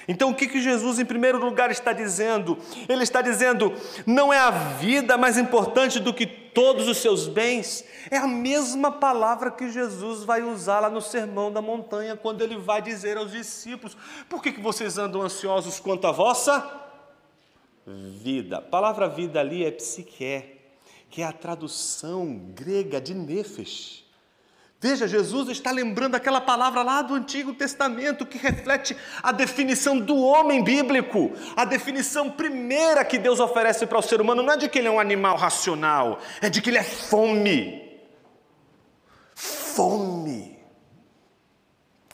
Então, 0.08 0.30
o 0.30 0.36
que, 0.36 0.48
que 0.48 0.62
Jesus, 0.62 1.00
em 1.00 1.06
primeiro 1.06 1.40
lugar, 1.40 1.72
está 1.72 1.92
dizendo? 1.92 2.58
Ele 2.88 3.04
está 3.04 3.22
dizendo: 3.22 3.74
não 4.06 4.32
é 4.32 4.40
a 4.40 4.52
vida 4.52 5.18
mais 5.18 5.38
importante 5.38 6.00
do 6.00 6.14
que 6.14 6.26
todos 6.28 6.88
os 6.88 6.98
seus 6.98 7.28
bens. 7.28 7.84
É 8.10 8.18
a 8.18 8.28
mesma 8.28 8.92
palavra 8.92 9.52
que 9.52 9.70
Jesus 9.70 10.24
vai 10.24 10.42
usar 10.42 10.80
lá 10.80 10.90
no 10.90 11.02
Sermão 11.02 11.52
da 11.52 11.62
Montanha, 11.62 12.16
quando 12.16 12.42
ele 12.42 12.58
vai 12.58 12.82
dizer 12.82 13.18
aos 13.18 13.32
discípulos: 13.32 13.98
por 14.30 14.42
que, 14.42 14.52
que 14.52 14.62
vocês 14.62 14.98
andam 14.98 15.22
ansiosos 15.22 15.80
quanto 15.80 16.06
à 16.06 16.12
vossa 16.12 16.84
vida? 17.86 18.58
A 18.58 18.62
palavra 18.62 19.10
vida 19.10 19.40
ali 19.40 19.66
é 19.66 19.72
psique, 19.72 20.44
que 21.10 21.22
é 21.22 21.26
a 21.26 21.34
tradução 21.34 22.52
grega 22.54 23.02
de 23.02 23.14
nefesh. 23.14 24.05
Veja, 24.88 25.08
Jesus 25.08 25.50
está 25.50 25.72
lembrando 25.72 26.14
aquela 26.14 26.40
palavra 26.40 26.84
lá 26.84 27.02
do 27.02 27.16
Antigo 27.16 27.56
Testamento 27.56 28.24
que 28.24 28.38
reflete 28.38 28.96
a 29.24 29.32
definição 29.32 30.00
do 30.00 30.16
homem 30.16 30.64
bíblico. 30.64 31.34
A 31.56 31.66
definição 31.66 32.30
primeira 32.30 33.04
que 33.04 33.18
Deus 33.18 33.40
oferece 33.40 33.88
para 33.88 33.98
o 33.98 34.02
ser 34.04 34.22
humano 34.22 34.44
não 34.44 34.54
é 34.54 34.58
de 34.58 34.70
que 34.70 34.78
ele 34.78 34.88
é 34.88 34.92
um 34.92 35.00
animal 35.00 35.38
racional, 35.38 36.20
é 36.40 36.52
de 36.52 36.62
que 36.62 36.70
ele 36.70 36.78
é 36.78 36.84
fome. 36.84 38.00
Fome. 39.34 40.56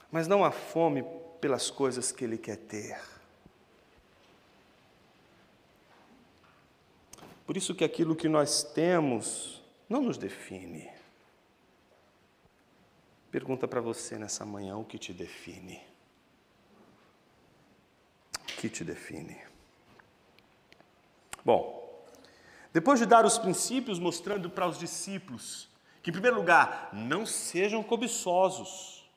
Mas 0.09 0.25
não 0.25 0.45
a 0.45 0.49
fome 0.49 1.03
pelas 1.41 1.69
coisas 1.69 2.09
que 2.13 2.23
ele 2.23 2.37
quer 2.37 2.55
ter. 2.55 2.97
Por 7.45 7.57
isso 7.57 7.75
que 7.75 7.83
aquilo 7.83 8.15
que 8.15 8.29
nós 8.29 8.63
temos 8.63 9.61
não 9.89 10.01
nos 10.01 10.17
define. 10.17 11.00
Pergunta 13.31 13.65
para 13.65 13.79
você 13.79 14.17
nessa 14.17 14.45
manhã 14.45 14.75
o 14.75 14.83
que 14.83 14.99
te 14.99 15.13
define. 15.13 15.81
O 18.41 18.45
que 18.57 18.67
te 18.67 18.83
define? 18.83 19.41
Bom, 21.43 22.05
depois 22.73 22.99
de 22.99 23.05
dar 23.05 23.25
os 23.25 23.37
princípios, 23.37 23.99
mostrando 23.99 24.49
para 24.49 24.67
os 24.67 24.77
discípulos 24.77 25.69
que, 26.03 26.09
em 26.09 26.13
primeiro 26.13 26.35
lugar, 26.35 26.89
não 26.91 27.25
sejam 27.25 27.81
cobiçosos, 27.81 29.09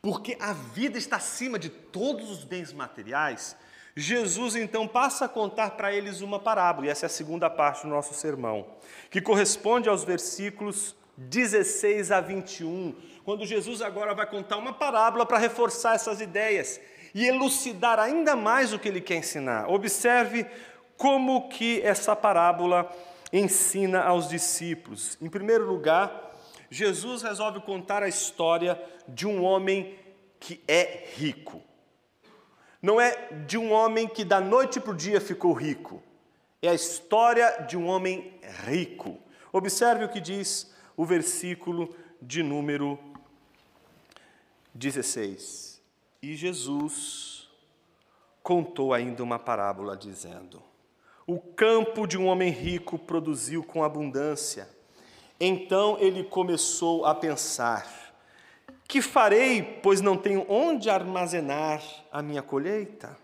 porque 0.00 0.36
a 0.40 0.54
vida 0.54 0.96
está 0.96 1.16
acima 1.16 1.58
de 1.58 1.68
todos 1.68 2.30
os 2.30 2.44
bens 2.44 2.72
materiais, 2.72 3.56
Jesus 3.94 4.54
então 4.54 4.86
passa 4.86 5.24
a 5.24 5.28
contar 5.28 5.72
para 5.72 5.92
eles 5.92 6.20
uma 6.20 6.38
parábola, 6.38 6.86
e 6.86 6.90
essa 6.90 7.04
é 7.04 7.08
a 7.08 7.10
segunda 7.10 7.50
parte 7.50 7.82
do 7.82 7.88
nosso 7.88 8.14
sermão, 8.14 8.66
que 9.10 9.20
corresponde 9.20 9.88
aos 9.88 10.04
versículos 10.04 10.94
16 11.18 12.12
a 12.12 12.20
21, 12.20 12.94
quando 13.24 13.44
Jesus 13.44 13.82
agora 13.82 14.14
vai 14.14 14.24
contar 14.24 14.56
uma 14.56 14.72
parábola 14.72 15.26
para 15.26 15.36
reforçar 15.36 15.96
essas 15.96 16.20
ideias 16.20 16.80
e 17.12 17.26
elucidar 17.26 17.98
ainda 17.98 18.36
mais 18.36 18.72
o 18.72 18.78
que 18.78 18.88
ele 18.88 19.00
quer 19.00 19.16
ensinar. 19.16 19.68
Observe 19.68 20.46
como 20.96 21.48
que 21.48 21.82
essa 21.82 22.14
parábola 22.14 22.88
ensina 23.32 24.00
aos 24.02 24.28
discípulos. 24.28 25.18
Em 25.20 25.28
primeiro 25.28 25.66
lugar, 25.66 26.36
Jesus 26.70 27.22
resolve 27.22 27.60
contar 27.60 28.04
a 28.04 28.08
história 28.08 28.80
de 29.08 29.26
um 29.26 29.42
homem 29.42 29.98
que 30.38 30.62
é 30.68 31.08
rico. 31.16 31.60
Não 32.80 33.00
é 33.00 33.32
de 33.44 33.58
um 33.58 33.72
homem 33.72 34.06
que 34.06 34.24
da 34.24 34.40
noite 34.40 34.78
para 34.78 34.92
o 34.92 34.96
dia 34.96 35.20
ficou 35.20 35.52
rico. 35.52 36.00
É 36.62 36.68
a 36.68 36.74
história 36.74 37.64
de 37.68 37.76
um 37.76 37.88
homem 37.88 38.38
rico. 38.64 39.18
Observe 39.52 40.04
o 40.04 40.08
que 40.08 40.20
diz 40.20 40.77
o 40.98 41.04
versículo 41.04 41.94
de 42.20 42.42
número 42.42 42.98
16. 44.74 45.80
E 46.20 46.34
Jesus 46.34 47.48
contou 48.42 48.92
ainda 48.92 49.22
uma 49.22 49.38
parábola, 49.38 49.96
dizendo: 49.96 50.60
O 51.24 51.38
campo 51.38 52.04
de 52.04 52.18
um 52.18 52.26
homem 52.26 52.50
rico 52.50 52.98
produziu 52.98 53.62
com 53.62 53.84
abundância. 53.84 54.68
Então 55.38 55.96
ele 56.00 56.24
começou 56.24 57.06
a 57.06 57.14
pensar: 57.14 58.12
Que 58.88 59.00
farei, 59.00 59.62
pois 59.62 60.00
não 60.00 60.16
tenho 60.16 60.44
onde 60.48 60.90
armazenar 60.90 61.80
a 62.10 62.20
minha 62.20 62.42
colheita? 62.42 63.16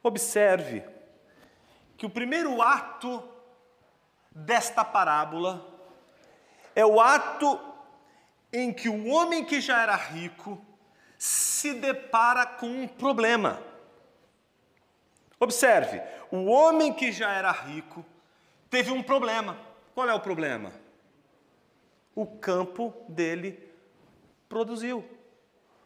Observe 0.00 0.84
que 1.96 2.06
o 2.06 2.10
primeiro 2.10 2.62
ato 2.62 3.20
desta 4.44 4.84
parábola 4.84 5.66
é 6.74 6.84
o 6.84 7.00
ato 7.00 7.58
em 8.52 8.72
que 8.72 8.88
o 8.88 9.08
homem 9.08 9.44
que 9.44 9.60
já 9.60 9.82
era 9.82 9.96
rico 9.96 10.64
se 11.18 11.74
depara 11.74 12.46
com 12.46 12.66
um 12.66 12.86
problema. 12.86 13.60
Observe, 15.40 16.00
o 16.30 16.44
homem 16.46 16.92
que 16.92 17.10
já 17.10 17.32
era 17.32 17.50
rico 17.50 18.04
teve 18.70 18.90
um 18.90 19.02
problema. 19.02 19.58
Qual 19.94 20.08
é 20.08 20.14
o 20.14 20.20
problema? 20.20 20.72
O 22.14 22.26
campo 22.26 22.94
dele 23.08 23.70
produziu, 24.48 25.04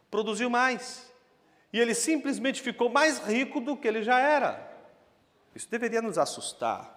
produziu 0.09 0.49
mais. 0.49 1.11
E 1.71 1.79
ele 1.79 1.95
simplesmente 1.95 2.61
ficou 2.61 2.89
mais 2.89 3.17
rico 3.19 3.59
do 3.59 3.75
que 3.75 3.87
ele 3.87 4.03
já 4.03 4.19
era. 4.19 4.71
Isso 5.55 5.69
deveria 5.69 6.01
nos 6.01 6.17
assustar, 6.17 6.92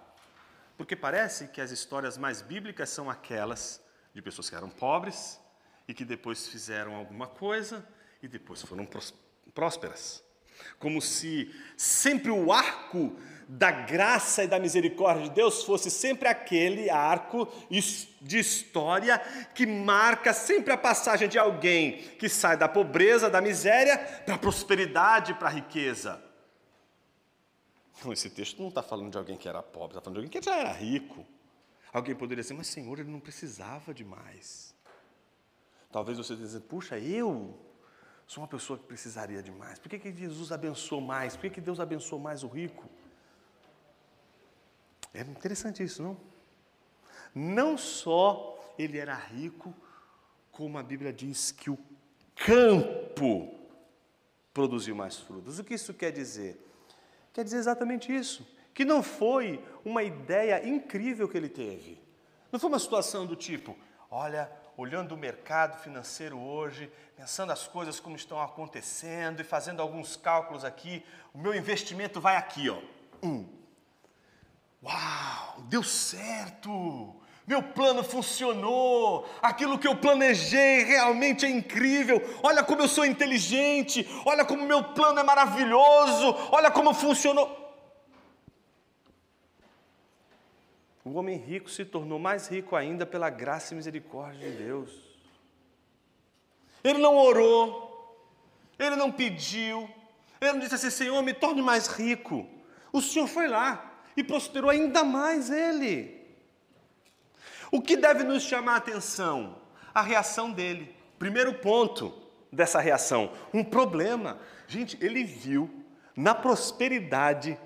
porque 0.77 0.95
parece 0.95 1.47
que 1.47 1.59
as 1.59 1.71
histórias 1.71 2.17
mais 2.17 2.41
bíblicas 2.41 2.89
são 2.89 3.09
aquelas 3.09 3.81
de 4.13 4.21
pessoas 4.21 4.49
que 4.49 4.55
eram 4.55 4.69
pobres 4.69 5.39
e 5.87 5.93
que 5.93 6.05
depois 6.05 6.47
fizeram 6.47 6.95
alguma 6.95 7.27
coisa 7.27 7.85
e 8.21 8.27
depois 8.27 8.61
foram 8.61 8.87
prósperas. 9.53 10.23
Como 10.79 11.01
se 11.01 11.53
sempre 11.75 12.31
o 12.31 12.51
arco 12.51 13.15
da 13.47 13.71
graça 13.71 14.43
e 14.43 14.47
da 14.47 14.59
misericórdia 14.59 15.23
de 15.23 15.29
Deus 15.29 15.63
fosse 15.63 15.89
sempre 15.89 16.27
aquele 16.27 16.89
arco 16.89 17.47
de 18.21 18.39
história 18.39 19.19
que 19.53 19.65
marca 19.65 20.33
sempre 20.33 20.73
a 20.73 20.77
passagem 20.77 21.29
de 21.29 21.39
alguém 21.39 21.99
que 22.19 22.27
sai 22.27 22.57
da 22.57 22.67
pobreza, 22.67 23.29
da 23.29 23.39
miséria, 23.39 23.97
para 24.25 24.35
a 24.35 24.39
prosperidade, 24.39 25.33
para 25.35 25.47
a 25.47 25.51
riqueza. 25.51 26.26
Esse 28.11 28.29
texto 28.29 28.61
não 28.61 28.69
está 28.69 28.83
falando 28.83 29.11
de 29.11 29.17
alguém 29.17 29.35
que 29.35 29.49
era 29.49 29.61
pobre, 29.63 29.97
está 29.97 30.01
falando 30.01 30.19
de 30.19 30.25
alguém 30.25 30.41
que 30.41 30.45
já 30.45 30.55
era 30.55 30.71
rico. 30.71 31.25
Alguém 31.91 32.15
poderia 32.15 32.41
dizer, 32.41 32.53
mas 32.53 32.67
Senhor, 32.67 32.99
ele 32.99 33.09
não 33.09 33.19
precisava 33.19 33.93
de 33.93 34.05
mais. 34.05 34.75
Talvez 35.91 36.17
você 36.17 36.35
dizer, 36.35 36.59
puxa, 36.61 36.99
eu 36.99 37.57
sou 38.27 38.43
uma 38.43 38.47
pessoa 38.47 38.77
que 38.77 38.85
precisaria 38.85 39.41
de 39.41 39.51
mais. 39.51 39.79
Por 39.79 39.89
que, 39.89 39.97
que 39.97 40.13
Jesus 40.13 40.51
abençoou 40.51 41.01
mais? 41.01 41.35
Por 41.35 41.43
que, 41.43 41.49
que 41.49 41.61
Deus 41.61 41.79
abençoou 41.79 42.21
mais 42.21 42.43
o 42.43 42.47
rico? 42.47 42.87
É 45.13 45.21
interessante 45.21 45.81
isso, 45.81 46.03
não? 46.03 46.17
Não 47.33 47.77
só 47.77 48.73
ele 48.77 48.97
era 48.97 49.15
rico, 49.15 49.73
como 50.51 50.77
a 50.77 50.83
Bíblia 50.83 51.11
diz 51.11 51.51
que 51.51 51.69
o 51.69 51.77
campo 52.35 53.55
produziu 54.53 54.95
mais 54.95 55.17
frutos. 55.17 55.57
O 55.57 55.63
que 55.63 55.73
isso 55.73 55.93
quer 55.93 56.11
dizer? 56.11 56.66
Quer 57.37 57.43
dizer 57.43 57.57
exatamente 57.57 58.11
isso. 58.11 58.47
Que 58.73 58.83
não 58.83 59.03
foi 59.03 59.63
uma 59.85 60.01
ideia 60.01 60.67
incrível 60.67 61.29
que 61.29 61.37
ele 61.37 61.47
teve. 61.47 62.01
Não 62.51 62.59
foi 62.59 62.67
uma 62.67 62.79
situação 62.79 63.27
do 63.27 63.35
tipo, 63.35 63.77
olha, 64.09 64.51
olhando 64.75 65.11
o 65.11 65.17
mercado 65.17 65.77
financeiro 65.77 66.35
hoje, 66.39 66.91
pensando 67.15 67.51
as 67.51 67.67
coisas 67.67 67.99
como 67.99 68.15
estão 68.15 68.41
acontecendo 68.41 69.39
e 69.39 69.43
fazendo 69.43 69.83
alguns 69.83 70.15
cálculos 70.15 70.65
aqui, 70.65 71.05
o 71.31 71.37
meu 71.37 71.53
investimento 71.53 72.19
vai 72.19 72.37
aqui, 72.37 72.71
ó. 72.71 72.81
Um. 73.21 73.47
Uau, 74.81 75.61
deu 75.69 75.83
certo! 75.83 77.21
Meu 77.47 77.63
plano 77.63 78.03
funcionou, 78.03 79.25
aquilo 79.41 79.79
que 79.79 79.87
eu 79.87 79.95
planejei 79.95 80.83
realmente 80.83 81.45
é 81.45 81.49
incrível. 81.49 82.21
Olha 82.43 82.61
como 82.61 82.81
eu 82.81 82.89
sou 82.89 83.05
inteligente, 83.05 84.05
olha 84.25 84.43
como 84.43 84.65
meu 84.65 84.83
plano 84.83 85.17
é 85.21 85.23
maravilhoso, 85.23 86.35
olha 86.51 86.69
como 86.69 86.93
funcionou. 86.93 87.65
O 91.05 91.13
homem 91.13 91.37
rico 91.37 91.69
se 91.69 91.85
tornou 91.85 92.19
mais 92.19 92.49
rico 92.49 92.75
ainda 92.75 93.05
pela 93.05 93.29
graça 93.29 93.73
e 93.73 93.77
misericórdia 93.77 94.51
de 94.51 94.57
Deus. 94.57 94.91
Ele 96.83 96.99
não 96.99 97.15
orou, 97.15 98.27
ele 98.77 98.97
não 98.97 99.09
pediu, 99.09 99.89
ele 100.41 100.51
não 100.51 100.59
disse 100.59 100.75
assim: 100.75 100.89
Senhor, 100.89 101.23
me 101.23 101.33
torne 101.33 101.61
mais 101.61 101.87
rico. 101.87 102.45
O 102.91 103.01
Senhor 103.01 103.25
foi 103.25 103.47
lá 103.47 104.01
e 104.17 104.23
prosperou 104.23 104.69
ainda 104.69 105.01
mais 105.05 105.49
ele. 105.49 106.16
O 107.71 107.81
que 107.81 107.97
deve 107.97 108.23
nos 108.23 108.43
chamar 108.43 108.73
a 108.73 108.77
atenção? 108.77 109.57
A 109.93 110.01
reação 110.01 110.51
dele. 110.51 110.95
Primeiro 111.19 111.55
ponto 111.55 112.13
dessa 112.51 112.79
reação: 112.79 113.31
um 113.53 113.63
problema. 113.63 114.39
Gente, 114.67 114.97
ele 115.01 115.23
viu 115.23 115.69
na 116.15 116.33
prosperidade 116.33 117.57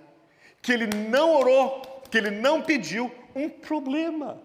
que 0.62 0.72
ele 0.72 0.88
não 1.10 1.36
orou, 1.36 2.04
que 2.10 2.18
ele 2.18 2.32
não 2.32 2.62
pediu, 2.62 3.12
um 3.36 3.50
problema. 3.50 4.42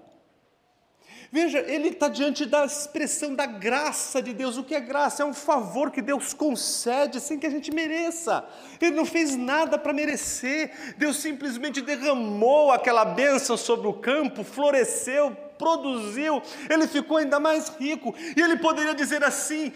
Veja, 1.30 1.58
ele 1.58 1.88
está 1.88 2.08
diante 2.08 2.46
da 2.46 2.64
expressão 2.64 3.34
da 3.34 3.46
graça 3.46 4.22
de 4.22 4.32
Deus. 4.32 4.56
O 4.56 4.64
que 4.64 4.74
é 4.74 4.80
graça? 4.80 5.22
É 5.22 5.26
um 5.26 5.34
favor 5.34 5.90
que 5.90 6.00
Deus 6.00 6.32
concede 6.32 7.20
sem 7.20 7.38
que 7.38 7.46
a 7.46 7.50
gente 7.50 7.72
mereça. 7.72 8.46
Ele 8.80 8.94
não 8.94 9.04
fez 9.04 9.34
nada 9.36 9.76
para 9.76 9.92
merecer. 9.92 10.94
Deus 10.96 11.16
simplesmente 11.16 11.80
derramou 11.80 12.70
aquela 12.70 13.04
bênção 13.04 13.56
sobre 13.56 13.88
o 13.88 13.94
campo, 13.94 14.44
floresceu, 14.44 15.36
produziu. 15.58 16.42
Ele 16.68 16.86
ficou 16.86 17.16
ainda 17.18 17.40
mais 17.40 17.68
rico. 17.68 18.14
E 18.36 18.40
ele 18.40 18.56
poderia 18.56 18.94
dizer 18.94 19.24
assim 19.24 19.72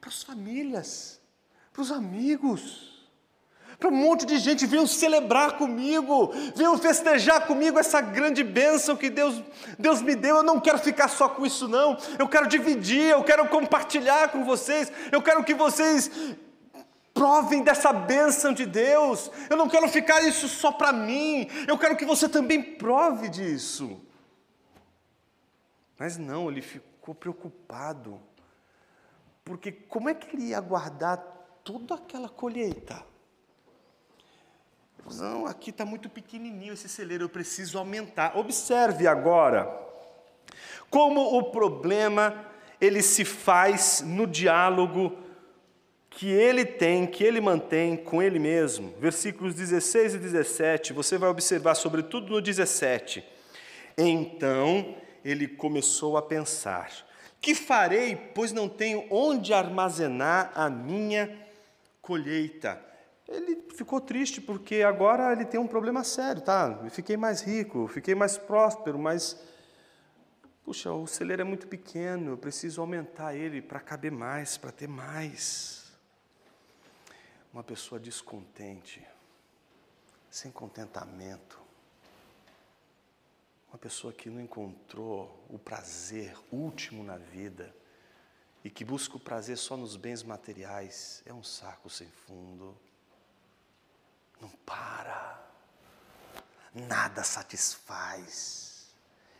para 0.00 0.10
as 0.10 0.22
famílias, 0.22 1.20
para 1.72 1.82
os 1.82 1.90
amigos 1.90 2.94
para 3.78 3.88
um 3.88 3.96
monte 3.96 4.24
de 4.24 4.38
gente, 4.38 4.66
venham 4.66 4.86
celebrar 4.86 5.58
comigo, 5.58 6.32
venham 6.54 6.78
festejar 6.78 7.46
comigo 7.46 7.78
essa 7.78 8.00
grande 8.00 8.42
bênção 8.42 8.96
que 8.96 9.10
Deus, 9.10 9.42
Deus 9.78 10.00
me 10.00 10.14
deu. 10.14 10.36
Eu 10.36 10.42
não 10.42 10.60
quero 10.60 10.78
ficar 10.78 11.08
só 11.08 11.28
com 11.28 11.44
isso, 11.44 11.68
não. 11.68 11.96
Eu 12.18 12.28
quero 12.28 12.48
dividir, 12.48 13.10
eu 13.10 13.22
quero 13.22 13.48
compartilhar 13.48 14.28
com 14.28 14.44
vocês, 14.44 14.90
eu 15.10 15.20
quero 15.20 15.44
que 15.44 15.54
vocês 15.54 16.10
provem 17.12 17.62
dessa 17.62 17.92
bênção 17.92 18.52
de 18.52 18.64
Deus. 18.64 19.30
Eu 19.50 19.56
não 19.56 19.68
quero 19.68 19.88
ficar 19.88 20.22
isso 20.22 20.48
só 20.48 20.72
para 20.72 20.92
mim, 20.92 21.48
eu 21.66 21.76
quero 21.76 21.96
que 21.96 22.04
você 22.04 22.28
também 22.28 22.62
prove 22.62 23.28
disso. 23.28 24.00
Mas 25.98 26.16
não, 26.16 26.50
ele 26.50 26.62
ficou 26.62 27.14
preocupado, 27.14 28.20
porque 29.44 29.70
como 29.70 30.08
é 30.08 30.14
que 30.14 30.34
ele 30.34 30.48
ia 30.48 30.60
guardar 30.60 31.18
toda 31.62 31.94
aquela 31.94 32.28
colheita? 32.28 33.04
Não, 35.12 35.46
aqui 35.46 35.70
está 35.70 35.84
muito 35.84 36.08
pequenininho 36.08 36.72
esse 36.72 36.88
celeiro, 36.88 37.24
eu 37.24 37.28
preciso 37.28 37.78
aumentar. 37.78 38.36
Observe 38.36 39.06
agora 39.06 39.68
como 40.88 41.36
o 41.38 41.50
problema 41.50 42.46
ele 42.80 43.02
se 43.02 43.24
faz 43.24 44.02
no 44.04 44.26
diálogo 44.26 45.18
que 46.08 46.28
ele 46.28 46.64
tem, 46.64 47.06
que 47.06 47.24
ele 47.24 47.40
mantém 47.40 47.96
com 47.96 48.22
ele 48.22 48.38
mesmo. 48.38 48.94
Versículos 48.98 49.54
16 49.54 50.14
e 50.14 50.18
17, 50.18 50.92
você 50.92 51.18
vai 51.18 51.28
observar 51.28 51.74
sobretudo 51.74 52.32
no 52.32 52.40
17. 52.40 53.24
Então 53.98 54.96
ele 55.24 55.48
começou 55.48 56.16
a 56.16 56.22
pensar: 56.22 56.90
Que 57.40 57.54
farei, 57.54 58.14
pois 58.14 58.52
não 58.52 58.68
tenho 58.68 59.06
onde 59.10 59.54
armazenar 59.54 60.52
a 60.54 60.68
minha 60.68 61.36
colheita? 62.02 62.80
Ele 63.26 63.64
ficou 63.74 64.00
triste 64.00 64.40
porque 64.40 64.82
agora 64.82 65.32
ele 65.32 65.46
tem 65.46 65.58
um 65.58 65.66
problema 65.66 66.04
sério, 66.04 66.42
tá? 66.42 66.86
Fiquei 66.90 67.16
mais 67.16 67.40
rico, 67.40 67.88
fiquei 67.88 68.14
mais 68.14 68.36
próspero, 68.36 68.98
mas 68.98 69.40
puxa, 70.64 70.92
o 70.92 71.06
celeiro 71.06 71.42
é 71.42 71.44
muito 71.44 71.66
pequeno, 71.66 72.32
eu 72.32 72.38
preciso 72.38 72.80
aumentar 72.80 73.34
ele 73.34 73.60
para 73.60 73.80
caber 73.80 74.12
mais, 74.12 74.56
para 74.56 74.72
ter 74.72 74.88
mais. 74.88 75.84
Uma 77.52 77.62
pessoa 77.62 78.00
descontente, 78.00 79.06
sem 80.30 80.50
contentamento, 80.50 81.63
uma 83.74 83.78
pessoa 83.78 84.12
que 84.12 84.30
não 84.30 84.40
encontrou 84.40 85.44
o 85.50 85.58
prazer 85.58 86.38
último 86.52 87.02
na 87.02 87.18
vida 87.18 87.74
e 88.62 88.70
que 88.70 88.84
busca 88.84 89.16
o 89.16 89.20
prazer 89.20 89.58
só 89.58 89.76
nos 89.76 89.96
bens 89.96 90.22
materiais, 90.22 91.24
é 91.26 91.34
um 91.34 91.42
saco 91.42 91.90
sem 91.90 92.06
fundo. 92.08 92.78
Não 94.40 94.48
para. 94.64 95.44
Nada 96.72 97.24
satisfaz. 97.24 98.94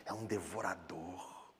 É 0.04 0.12
um 0.12 0.26
devorador. 0.26 1.52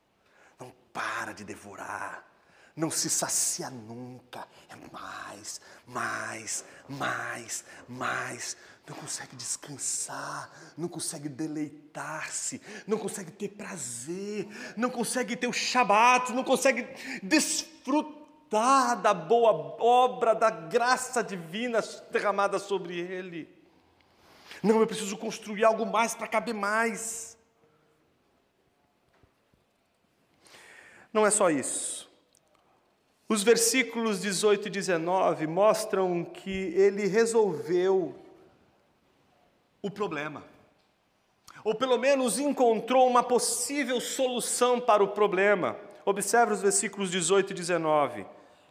Não 0.59 0.69
para 0.91 1.31
de 1.31 1.45
devorar. 1.45 2.29
Não 2.75 2.91
se 2.91 3.09
sacia 3.09 3.69
nunca. 3.69 4.47
É 4.69 4.75
mais, 4.91 5.61
mais, 5.87 6.65
mais, 6.89 7.65
mais. 7.87 8.57
Não 8.87 8.95
consegue 8.95 9.35
descansar, 9.35 10.51
não 10.77 10.87
consegue 10.87 11.27
deleitar-se, 11.27 12.61
não 12.85 12.99
consegue 12.99 13.31
ter 13.31 13.49
prazer, 13.49 14.47
não 14.77 14.91
consegue 14.91 15.35
ter 15.35 15.47
o 15.47 15.53
Shabat, 15.53 16.31
não 16.33 16.43
consegue 16.43 16.87
desfrutar 17.23 19.01
da 19.01 19.11
boa 19.13 19.51
obra, 19.81 20.35
da 20.35 20.51
graça 20.51 21.23
divina 21.23 21.81
derramada 22.11 22.59
sobre 22.59 22.99
ele. 22.99 23.49
Não, 24.61 24.79
eu 24.79 24.87
preciso 24.87 25.17
construir 25.17 25.63
algo 25.63 25.85
mais 25.85 26.13
para 26.13 26.27
caber 26.27 26.53
mais. 26.53 27.35
Não 31.11 31.25
é 31.25 31.31
só 31.31 31.49
isso. 31.49 32.05
Os 33.27 33.41
versículos 33.41 34.21
18 34.21 34.67
e 34.67 34.71
19 34.71 35.47
mostram 35.47 36.23
que 36.23 36.73
ele 36.75 37.07
resolveu 37.07 38.15
o 39.81 39.89
problema, 39.89 40.43
ou 41.63 41.73
pelo 41.73 41.97
menos 41.97 42.37
encontrou 42.37 43.07
uma 43.07 43.23
possível 43.23 43.99
solução 43.99 44.79
para 44.79 45.03
o 45.03 45.07
problema. 45.07 45.75
Observe 46.05 46.53
os 46.53 46.61
versículos 46.61 47.09
18 47.09 47.49
e 47.49 47.53
19. 47.55 48.25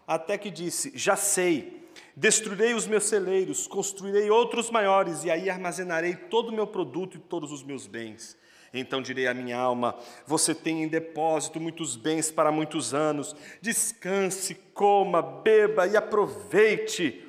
Até 0.06 0.38
que 0.38 0.50
disse: 0.50 0.92
Já 0.94 1.16
sei, 1.16 1.88
destruirei 2.16 2.74
os 2.74 2.86
meus 2.86 3.04
celeiros, 3.04 3.66
construirei 3.66 4.30
outros 4.30 4.70
maiores, 4.70 5.24
e 5.24 5.32
aí 5.32 5.50
armazenarei 5.50 6.14
todo 6.14 6.50
o 6.50 6.52
meu 6.52 6.66
produto 6.66 7.16
e 7.16 7.20
todos 7.20 7.50
os 7.50 7.64
meus 7.64 7.88
bens. 7.88 8.36
Então 8.74 9.00
direi 9.00 9.28
à 9.28 9.32
minha 9.32 9.56
alma: 9.56 9.96
Você 10.26 10.54
tem 10.54 10.82
em 10.82 10.88
depósito 10.88 11.60
muitos 11.60 11.94
bens 11.94 12.30
para 12.30 12.50
muitos 12.50 12.92
anos. 12.92 13.34
Descanse, 13.60 14.56
coma, 14.74 15.22
beba 15.22 15.86
e 15.86 15.96
aproveite 15.96 17.24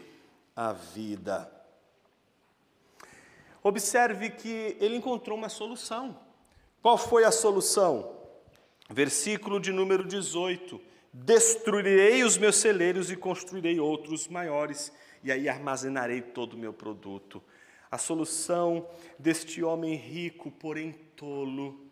a 0.55 0.73
vida. 0.73 1.51
Observe 3.62 4.31
que 4.31 4.75
ele 4.79 4.95
encontrou 4.97 5.38
uma 5.38 5.49
solução. 5.49 6.19
Qual 6.81 6.97
foi 6.97 7.23
a 7.23 7.31
solução? 7.31 8.15
Versículo 8.89 9.60
de 9.60 9.71
número 9.71 10.03
18: 10.03 10.81
Destruirei 11.13 12.23
os 12.23 12.38
meus 12.38 12.55
celeiros 12.58 13.12
e 13.12 13.15
construirei 13.15 13.79
outros 13.79 14.27
maiores, 14.27 14.91
e 15.23 15.31
aí 15.31 15.47
armazenarei 15.47 16.21
todo 16.21 16.53
o 16.53 16.58
meu 16.58 16.73
produto. 16.73 17.41
A 17.91 17.97
solução 17.97 18.87
deste 19.17 19.63
homem 19.63 19.95
rico, 19.95 20.51
porém 20.51 20.91
tolo, 21.15 21.85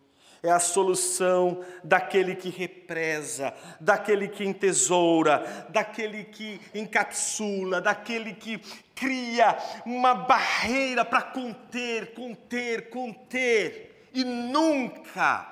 é 0.44 0.52
a 0.52 0.60
solução 0.60 1.64
daquele 1.82 2.36
que 2.36 2.50
represa, 2.50 3.56
daquele 3.80 4.28
que 4.28 4.44
entesoura, 4.44 5.68
daquele 5.70 6.26
que 6.26 6.60
encapsula, 6.76 7.80
daquele 7.80 8.34
que 8.34 8.58
cria 8.94 9.58
uma 9.86 10.14
barreira 10.14 11.06
para 11.06 11.22
conter, 11.22 12.14
conter, 12.14 12.90
conter 12.90 14.10
e 14.14 14.26
nunca 14.26 15.50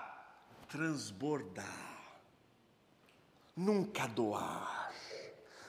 transbordar, 0.67 1.65
nunca 3.55 4.07
doar, 4.07 4.91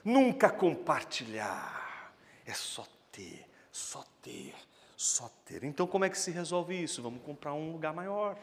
nunca 0.05 0.51
compartilhar. 0.51 2.13
É 2.45 2.53
só 2.53 2.85
ter, 3.13 3.47
só 3.73 4.05
ter, 4.21 4.55
só 4.97 5.31
ter. 5.47 5.65
Então, 5.65 5.87
como 5.87 6.05
é 6.05 6.11
que 6.11 6.19
se 6.19 6.31
resolve 6.31 6.81
isso? 6.81 7.03
Vamos 7.03 7.23
comprar 7.23 7.55
um 7.55 7.73
lugar 7.73 7.95
maior, 7.95 8.37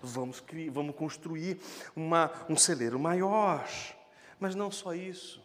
vamos, 0.00 0.40
criar, 0.40 0.70
vamos 0.70 0.94
construir 0.94 1.60
uma, 1.96 2.30
um 2.48 2.56
celeiro 2.56 2.98
maior. 2.98 3.68
Mas 4.38 4.54
não 4.54 4.70
só 4.70 4.94
isso. 4.94 5.42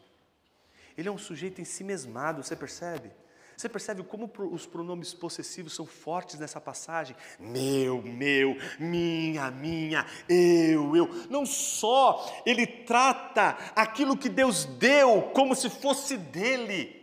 Ele 0.96 1.10
é 1.10 1.12
um 1.12 1.18
sujeito 1.18 1.60
em 1.60 1.66
si 1.66 1.84
mesmado, 1.84 2.44
você 2.44 2.56
percebe? 2.56 3.12
Você 3.58 3.70
percebe 3.70 4.04
como 4.04 4.32
os 4.52 4.66
pronomes 4.66 5.14
possessivos 5.14 5.74
são 5.74 5.86
fortes 5.86 6.40
nessa 6.40 6.60
passagem? 6.60 7.16
Meu, 7.40 8.02
meu, 8.02 8.58
minha, 8.80 9.50
minha, 9.52 10.06
eu, 10.28 10.96
eu. 10.96 11.08
Não 11.30 11.46
só 11.46 12.44
ele 12.46 12.66
trata 12.66 13.58
aquilo 13.76 14.18
que 14.18 14.28
Deus 14.28 14.66
deu 14.66 15.32
como 15.34 15.56
se 15.56 15.70
fosse 15.70 16.18
dele, 16.18 17.03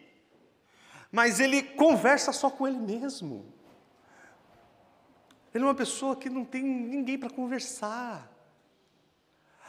mas 1.11 1.41
ele 1.41 1.63
conversa 1.63 2.33
só 2.33 2.51
com 2.51 2.67
ele 2.67 2.79
mesmo. 2.79 3.53
Ele 5.53 5.65
é 5.65 5.67
uma 5.67 5.75
pessoa 5.75 6.15
que 6.15 6.31
não 6.31 6.45
tem 6.45 6.63
ninguém 6.63 7.19
para 7.19 7.31
conversar. 7.31 8.31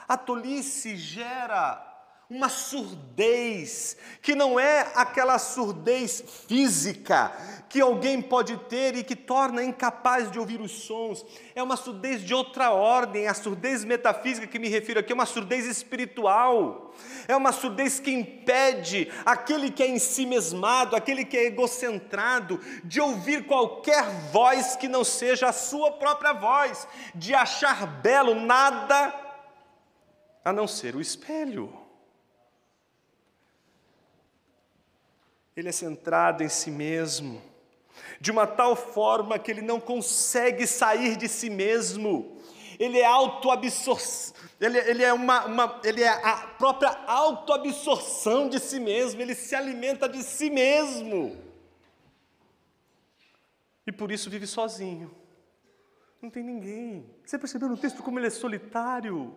A 0.08 0.16
tolice 0.16 0.96
gera 0.96 1.91
uma 2.32 2.48
surdez, 2.48 3.98
que 4.22 4.34
não 4.34 4.58
é 4.58 4.90
aquela 4.96 5.38
surdez 5.38 6.24
física 6.48 7.30
que 7.68 7.82
alguém 7.82 8.22
pode 8.22 8.56
ter 8.70 8.96
e 8.96 9.04
que 9.04 9.18
torna 9.18 9.62
incapaz 9.62 10.32
de 10.32 10.40
ouvir 10.40 10.62
os 10.62 10.72
sons, 10.72 11.26
é 11.54 11.62
uma 11.62 11.76
surdez 11.76 12.22
de 12.22 12.34
outra 12.34 12.72
ordem, 12.72 13.28
a 13.28 13.34
surdez 13.34 13.84
metafísica 13.84 14.48
que 14.48 14.60
me 14.60 14.70
refiro 14.70 15.02
aqui 15.02 15.12
é 15.12 15.16
uma 15.16 15.26
surdez 15.26 15.66
espiritual, 15.66 16.94
é 17.28 17.36
uma 17.36 17.52
surdez 17.52 18.00
que 18.00 18.12
impede 18.12 19.12
aquele 19.26 19.70
que 19.70 19.84
é 19.84 19.88
em 19.88 20.00
si 20.00 20.26
mesmado, 20.26 20.96
aquele 20.96 21.26
que 21.26 21.36
é 21.36 21.48
egocentrado, 21.48 22.62
de 22.86 23.02
ouvir 23.02 23.46
qualquer 23.46 24.06
voz 24.32 24.78
que 24.78 24.88
não 24.88 25.04
seja 25.04 25.50
a 25.50 25.54
sua 25.54 25.92
própria 25.92 26.32
voz, 26.32 26.88
de 27.14 27.34
achar 27.34 27.86
belo 27.86 28.36
nada 28.36 29.14
a 30.46 30.54
não 30.54 30.66
ser 30.66 30.96
o 30.96 31.02
espelho. 31.02 31.81
Ele 35.56 35.70
é 35.70 35.72
centrado 35.72 36.44
em 36.44 36.50
si 36.50 36.72
mesmo, 36.72 37.42
de 38.20 38.32
uma 38.32 38.48
tal 38.48 38.76
forma 38.76 39.38
que 39.38 39.52
ele 39.52 39.62
não 39.62 39.80
consegue 39.80 40.66
sair 40.66 41.16
de 41.16 41.28
si 41.28 41.50
mesmo, 41.50 42.38
ele 42.80 43.00
é 43.00 43.06
autoabsorção, 43.06 44.34
ele, 44.60 44.78
ele, 44.80 45.04
é 45.04 45.14
uma, 45.14 45.46
uma, 45.46 45.82
ele 45.84 46.02
é 46.02 46.10
a 46.10 46.38
própria 46.58 46.90
autoabsorção 47.06 48.50
de 48.50 48.60
si 48.60 48.80
mesmo, 48.80 49.22
ele 49.22 49.36
se 49.36 49.56
alimenta 49.56 50.08
de 50.08 50.24
si 50.24 50.50
mesmo. 50.50 51.38
E 53.86 53.92
por 53.92 54.12
isso 54.12 54.30
vive 54.30 54.48
sozinho. 54.48 55.14
Não 56.22 56.30
tem 56.30 56.44
ninguém. 56.44 57.10
Você 57.26 57.38
percebeu 57.38 57.68
no 57.68 57.78
texto 57.78 58.04
como 58.04 58.20
ele 58.20 58.28
é 58.28 58.30
solitário? 58.30 59.36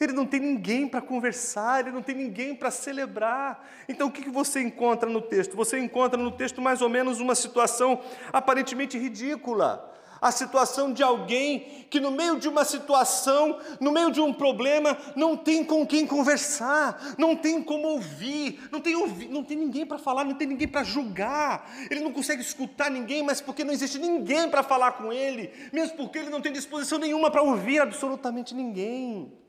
Ele 0.00 0.12
não 0.12 0.26
tem 0.26 0.40
ninguém 0.40 0.86
para 0.86 1.00
conversar, 1.00 1.80
ele 1.80 1.90
não 1.90 2.02
tem 2.02 2.14
ninguém 2.14 2.54
para 2.54 2.70
celebrar. 2.70 3.66
Então 3.88 4.08
o 4.08 4.10
que 4.10 4.28
você 4.28 4.60
encontra 4.60 5.08
no 5.08 5.20
texto? 5.20 5.56
Você 5.56 5.78
encontra 5.78 6.20
no 6.20 6.30
texto 6.30 6.60
mais 6.60 6.82
ou 6.82 6.88
menos 6.88 7.20
uma 7.20 7.34
situação 7.34 8.00
aparentemente 8.32 8.98
ridícula. 8.98 9.94
A 10.20 10.32
situação 10.32 10.92
de 10.92 11.02
alguém 11.02 11.86
que, 11.90 12.00
no 12.00 12.10
meio 12.10 12.38
de 12.38 12.48
uma 12.48 12.64
situação, 12.64 13.58
no 13.78 13.92
meio 13.92 14.10
de 14.10 14.20
um 14.20 14.32
problema, 14.32 14.96
não 15.14 15.36
tem 15.36 15.62
com 15.62 15.86
quem 15.86 16.06
conversar, 16.06 17.14
não 17.18 17.36
tem 17.36 17.62
como 17.62 17.86
ouvir, 17.88 18.66
não 18.72 18.80
tem, 18.80 18.94
não 19.28 19.44
tem 19.44 19.56
ninguém 19.56 19.84
para 19.84 19.98
falar, 19.98 20.24
não 20.24 20.34
tem 20.34 20.48
ninguém 20.48 20.68
para 20.68 20.82
julgar. 20.82 21.70
Ele 21.90 22.00
não 22.00 22.12
consegue 22.12 22.40
escutar 22.40 22.90
ninguém, 22.90 23.22
mas 23.22 23.40
porque 23.40 23.62
não 23.62 23.72
existe 23.72 23.98
ninguém 23.98 24.48
para 24.48 24.62
falar 24.62 24.92
com 24.92 25.12
ele, 25.12 25.50
mesmo 25.72 25.96
porque 25.96 26.18
ele 26.18 26.30
não 26.30 26.40
tem 26.40 26.52
disposição 26.52 26.98
nenhuma 26.98 27.30
para 27.30 27.42
ouvir 27.42 27.80
absolutamente 27.80 28.54
ninguém. 28.54 29.45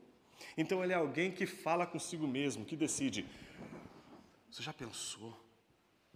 Então 0.58 0.82
ele 0.82 0.92
é 0.92 0.96
alguém 0.96 1.30
que 1.30 1.46
fala 1.46 1.86
consigo 1.86 2.26
mesmo, 2.26 2.64
que 2.64 2.74
decide. 2.74 3.24
Você 4.50 4.60
já 4.60 4.72
pensou 4.72 5.32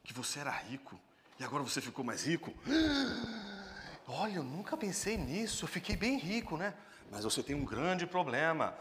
que 0.03 0.13
você 0.13 0.41
era 0.41 0.51
rico 0.51 0.99
e 1.39 1.45
agora 1.45 1.63
você 1.63 1.81
ficou 1.81 2.05
mais 2.05 2.27
rico? 2.27 2.53
Olha, 4.09 4.39
eu 4.39 4.43
nunca 4.43 4.77
pensei 4.77 5.17
nisso, 5.17 5.65
eu 5.65 5.69
fiquei 5.69 5.95
bem 5.95 6.19
rico, 6.19 6.57
né? 6.57 6.75
Mas 7.09 7.23
você 7.23 7.41
tem 7.41 7.55
um 7.55 7.65
grande 7.65 8.05
problema. 8.05 8.77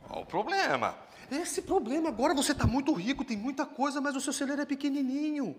Qual 0.00 0.22
o 0.22 0.26
problema? 0.26 0.96
Esse 1.30 1.60
problema, 1.60 2.08
agora 2.08 2.32
você 2.32 2.52
está 2.52 2.66
muito 2.66 2.90
rico, 2.94 3.22
tem 3.22 3.36
muita 3.36 3.66
coisa, 3.66 4.00
mas 4.00 4.16
o 4.16 4.20
seu 4.20 4.32
celeiro 4.32 4.62
é 4.62 4.66
pequenininho 4.66 5.54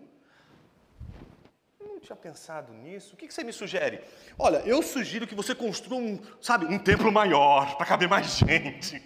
tinha 2.06 2.16
pensado 2.16 2.72
nisso. 2.72 3.16
O 3.16 3.18
que 3.18 3.32
você 3.32 3.44
me 3.44 3.52
sugere? 3.52 4.00
Olha, 4.38 4.58
eu 4.58 4.82
sugiro 4.84 5.26
que 5.26 5.34
você 5.34 5.56
construa 5.56 6.00
um, 6.00 6.20
sabe, 6.40 6.66
um 6.68 6.78
templo 6.78 7.12
maior, 7.12 7.76
para 7.78 7.86
caber 7.86 8.08
mais 8.08 8.28
gente. 8.38 9.02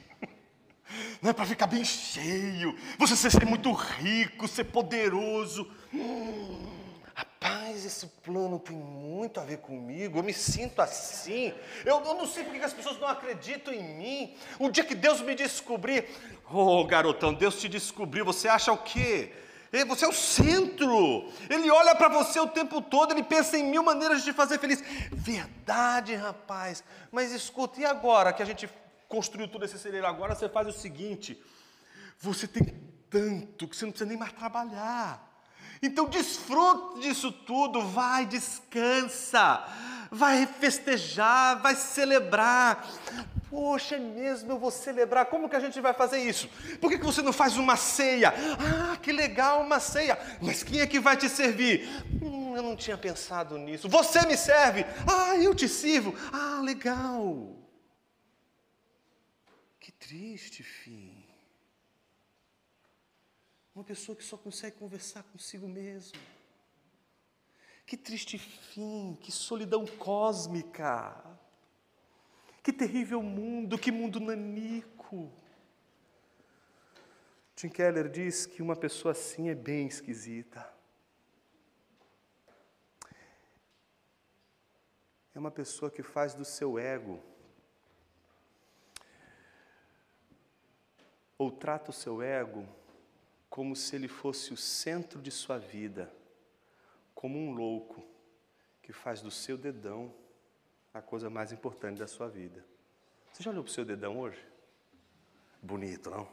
Né, 1.21 1.31
para 1.31 1.45
ficar 1.45 1.67
bem 1.67 1.85
cheio, 1.85 2.75
você 2.97 3.15
ser 3.29 3.45
muito 3.45 3.71
rico, 3.71 4.47
ser 4.47 4.65
poderoso. 4.65 5.69
Rapaz, 7.13 7.85
esse 7.85 8.07
plano 8.07 8.57
tem 8.57 8.75
muito 8.75 9.39
a 9.39 9.43
ver 9.43 9.57
comigo, 9.57 10.17
eu 10.17 10.23
me 10.23 10.33
sinto 10.33 10.81
assim. 10.81 11.53
Eu, 11.85 12.03
eu 12.03 12.15
não 12.15 12.25
sei 12.25 12.43
porque 12.43 12.59
as 12.59 12.73
pessoas 12.73 12.99
não 12.99 13.07
acreditam 13.07 13.73
em 13.73 13.83
mim. 13.83 14.37
O 14.57 14.69
dia 14.69 14.83
que 14.83 14.95
Deus 14.95 15.21
me 15.21 15.35
descobrir, 15.35 16.05
oh 16.51 16.83
garotão, 16.85 17.33
Deus 17.33 17.59
te 17.59 17.69
descobriu, 17.69 18.25
você 18.25 18.47
acha 18.47 18.71
o 18.71 18.77
quê? 18.77 19.31
Você 19.87 20.05
é 20.05 20.07
o 20.07 20.13
centro. 20.13 21.31
Ele 21.49 21.69
olha 21.69 21.95
para 21.95 22.09
você 22.09 22.39
o 22.39 22.47
tempo 22.47 22.81
todo, 22.81 23.11
ele 23.11 23.23
pensa 23.23 23.57
em 23.57 23.63
mil 23.63 23.83
maneiras 23.83 24.19
de 24.19 24.31
te 24.31 24.33
fazer 24.33 24.59
feliz. 24.59 24.83
Verdade, 25.11 26.15
rapaz. 26.15 26.83
Mas 27.11 27.31
escuta, 27.31 27.79
e 27.79 27.85
agora 27.85 28.33
que 28.33 28.41
a 28.41 28.45
gente 28.45 28.69
construiu 29.07 29.47
todo 29.47 29.65
esse 29.65 29.77
celeiro? 29.77 30.07
Agora 30.07 30.35
você 30.35 30.49
faz 30.49 30.67
o 30.67 30.73
seguinte: 30.73 31.41
Você 32.19 32.47
tem 32.47 32.63
tanto 33.09 33.67
que 33.67 33.75
você 33.75 33.85
não 33.85 33.91
precisa 33.91 34.09
nem 34.09 34.17
mais 34.17 34.33
trabalhar. 34.33 35.27
Então 35.81 36.05
desfrute 36.05 37.01
disso 37.01 37.31
tudo, 37.31 37.81
vai, 37.81 38.25
descansa, 38.25 39.63
vai 40.11 40.45
festejar, 40.45 41.61
vai 41.61 41.75
celebrar. 41.75 42.85
Poxa, 43.49 43.95
é 43.95 43.99
mesmo, 43.99 44.51
eu 44.51 44.59
vou 44.59 44.69
celebrar. 44.69 45.25
Como 45.25 45.49
que 45.49 45.55
a 45.55 45.59
gente 45.59 45.81
vai 45.81 45.93
fazer 45.93 46.19
isso? 46.19 46.47
Por 46.79 46.89
que, 46.89 46.99
que 46.99 47.05
você 47.05 47.21
não 47.21 47.33
faz 47.33 47.57
uma 47.57 47.75
ceia? 47.75 48.31
Ah, 48.59 48.95
que 48.97 49.11
legal, 49.11 49.63
uma 49.63 49.79
ceia. 49.79 50.17
Mas 50.39 50.61
quem 50.61 50.81
é 50.81 50.87
que 50.87 50.99
vai 50.99 51.17
te 51.17 51.27
servir? 51.27 51.87
Hum, 52.21 52.55
eu 52.55 52.61
não 52.61 52.75
tinha 52.75 52.97
pensado 52.97 53.57
nisso. 53.57 53.89
Você 53.89 54.25
me 54.27 54.37
serve. 54.37 54.85
Ah, 55.07 55.35
eu 55.35 55.55
te 55.55 55.67
sirvo. 55.67 56.13
Ah, 56.31 56.61
legal. 56.63 57.55
Que 59.79 59.91
triste 59.91 60.61
fim. 60.61 61.25
Uma 63.73 63.83
pessoa 63.83 64.15
que 64.15 64.23
só 64.23 64.37
consegue 64.37 64.75
conversar 64.77 65.23
consigo 65.23 65.67
mesmo. 65.67 66.19
Que 67.87 67.97
triste 67.97 68.37
fim, 68.37 69.17
que 69.19 69.31
solidão 69.31 69.87
cósmica. 69.87 71.38
Que 72.61 72.73
terrível 72.73 73.21
mundo, 73.21 73.77
que 73.77 73.91
mundo 73.91 74.19
nanico. 74.19 75.31
Tim 77.55 77.69
Keller 77.69 78.09
diz 78.09 78.45
que 78.45 78.61
uma 78.61 78.75
pessoa 78.75 79.11
assim 79.11 79.49
é 79.49 79.55
bem 79.55 79.87
esquisita. 79.87 80.71
É 85.33 85.39
uma 85.39 85.51
pessoa 85.51 85.89
que 85.89 86.03
faz 86.03 86.33
do 86.33 86.43
seu 86.43 86.77
ego, 86.77 87.21
ou 91.37 91.49
trata 91.49 91.91
o 91.91 91.93
seu 91.93 92.21
ego 92.21 92.67
como 93.49 93.75
se 93.75 93.95
ele 93.95 94.07
fosse 94.07 94.53
o 94.53 94.57
centro 94.57 95.21
de 95.21 95.31
sua 95.31 95.57
vida, 95.57 96.13
como 97.15 97.39
um 97.39 97.51
louco 97.51 98.05
que 98.81 98.91
faz 98.91 99.21
do 99.21 99.31
seu 99.31 99.57
dedão 99.57 100.13
a 100.93 101.01
coisa 101.01 101.29
mais 101.29 101.51
importante 101.51 101.99
da 101.99 102.07
sua 102.07 102.27
vida. 102.27 102.63
Você 103.31 103.43
já 103.43 103.51
olhou 103.51 103.63
para 103.63 103.71
o 103.71 103.73
seu 103.73 103.85
dedão 103.85 104.19
hoje? 104.19 104.39
Bonito, 105.61 106.09
não? 106.09 106.27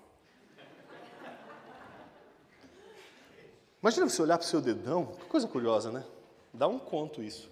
Imagina 3.83 4.09
você 4.09 4.23
olhar 4.23 4.39
para 4.39 4.45
o 4.45 4.49
seu 4.49 4.61
dedão, 4.61 5.07
que 5.07 5.27
coisa 5.27 5.47
curiosa, 5.47 5.93
né? 5.93 6.05
Dá 6.53 6.67
um 6.67 6.79
conto 6.79 7.23
isso. 7.23 7.51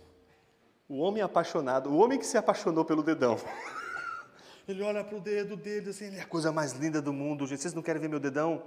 O 0.89 0.99
homem 0.99 1.23
apaixonado, 1.23 1.91
o 1.91 1.97
homem 1.99 2.19
que 2.19 2.27
se 2.27 2.37
apaixonou 2.37 2.85
pelo 2.85 3.03
dedão. 3.03 3.37
Ele 4.67 4.83
olha 4.83 5.05
para 5.05 5.17
o 5.17 5.21
dedo 5.21 5.57
dele 5.57 5.91
assim, 5.91 6.07
ele 6.07 6.17
é 6.17 6.23
a 6.23 6.27
coisa 6.27 6.51
mais 6.51 6.73
linda 6.73 7.03
do 7.03 7.13
mundo, 7.13 7.47
gente. 7.47 7.61
Vocês 7.61 7.75
não 7.75 7.83
querem 7.83 8.01
ver 8.01 8.09
meu 8.09 8.19
dedão? 8.19 8.63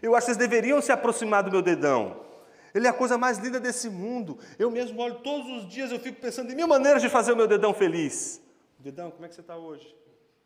Eu 0.00 0.14
acho 0.14 0.26
que 0.26 0.32
vocês 0.32 0.36
deveriam 0.36 0.80
se 0.80 0.92
aproximar 0.92 1.42
do 1.42 1.50
meu 1.50 1.60
dedão. 1.60 2.24
Ele 2.74 2.86
é 2.86 2.90
a 2.90 2.92
coisa 2.92 3.18
mais 3.18 3.38
linda 3.38 3.60
desse 3.60 3.88
mundo. 3.90 4.38
Eu 4.58 4.70
mesmo 4.70 5.00
olho 5.00 5.16
todos 5.16 5.46
os 5.50 5.68
dias, 5.68 5.92
eu 5.92 6.00
fico 6.00 6.20
pensando 6.20 6.50
em 6.50 6.54
mil 6.54 6.66
maneiras 6.66 7.02
de 7.02 7.08
fazer 7.08 7.32
o 7.32 7.36
meu 7.36 7.46
dedão 7.46 7.74
feliz. 7.74 8.42
Dedão, 8.78 9.10
como 9.10 9.24
é 9.24 9.28
que 9.28 9.34
você 9.34 9.42
está 9.42 9.56
hoje? 9.56 9.94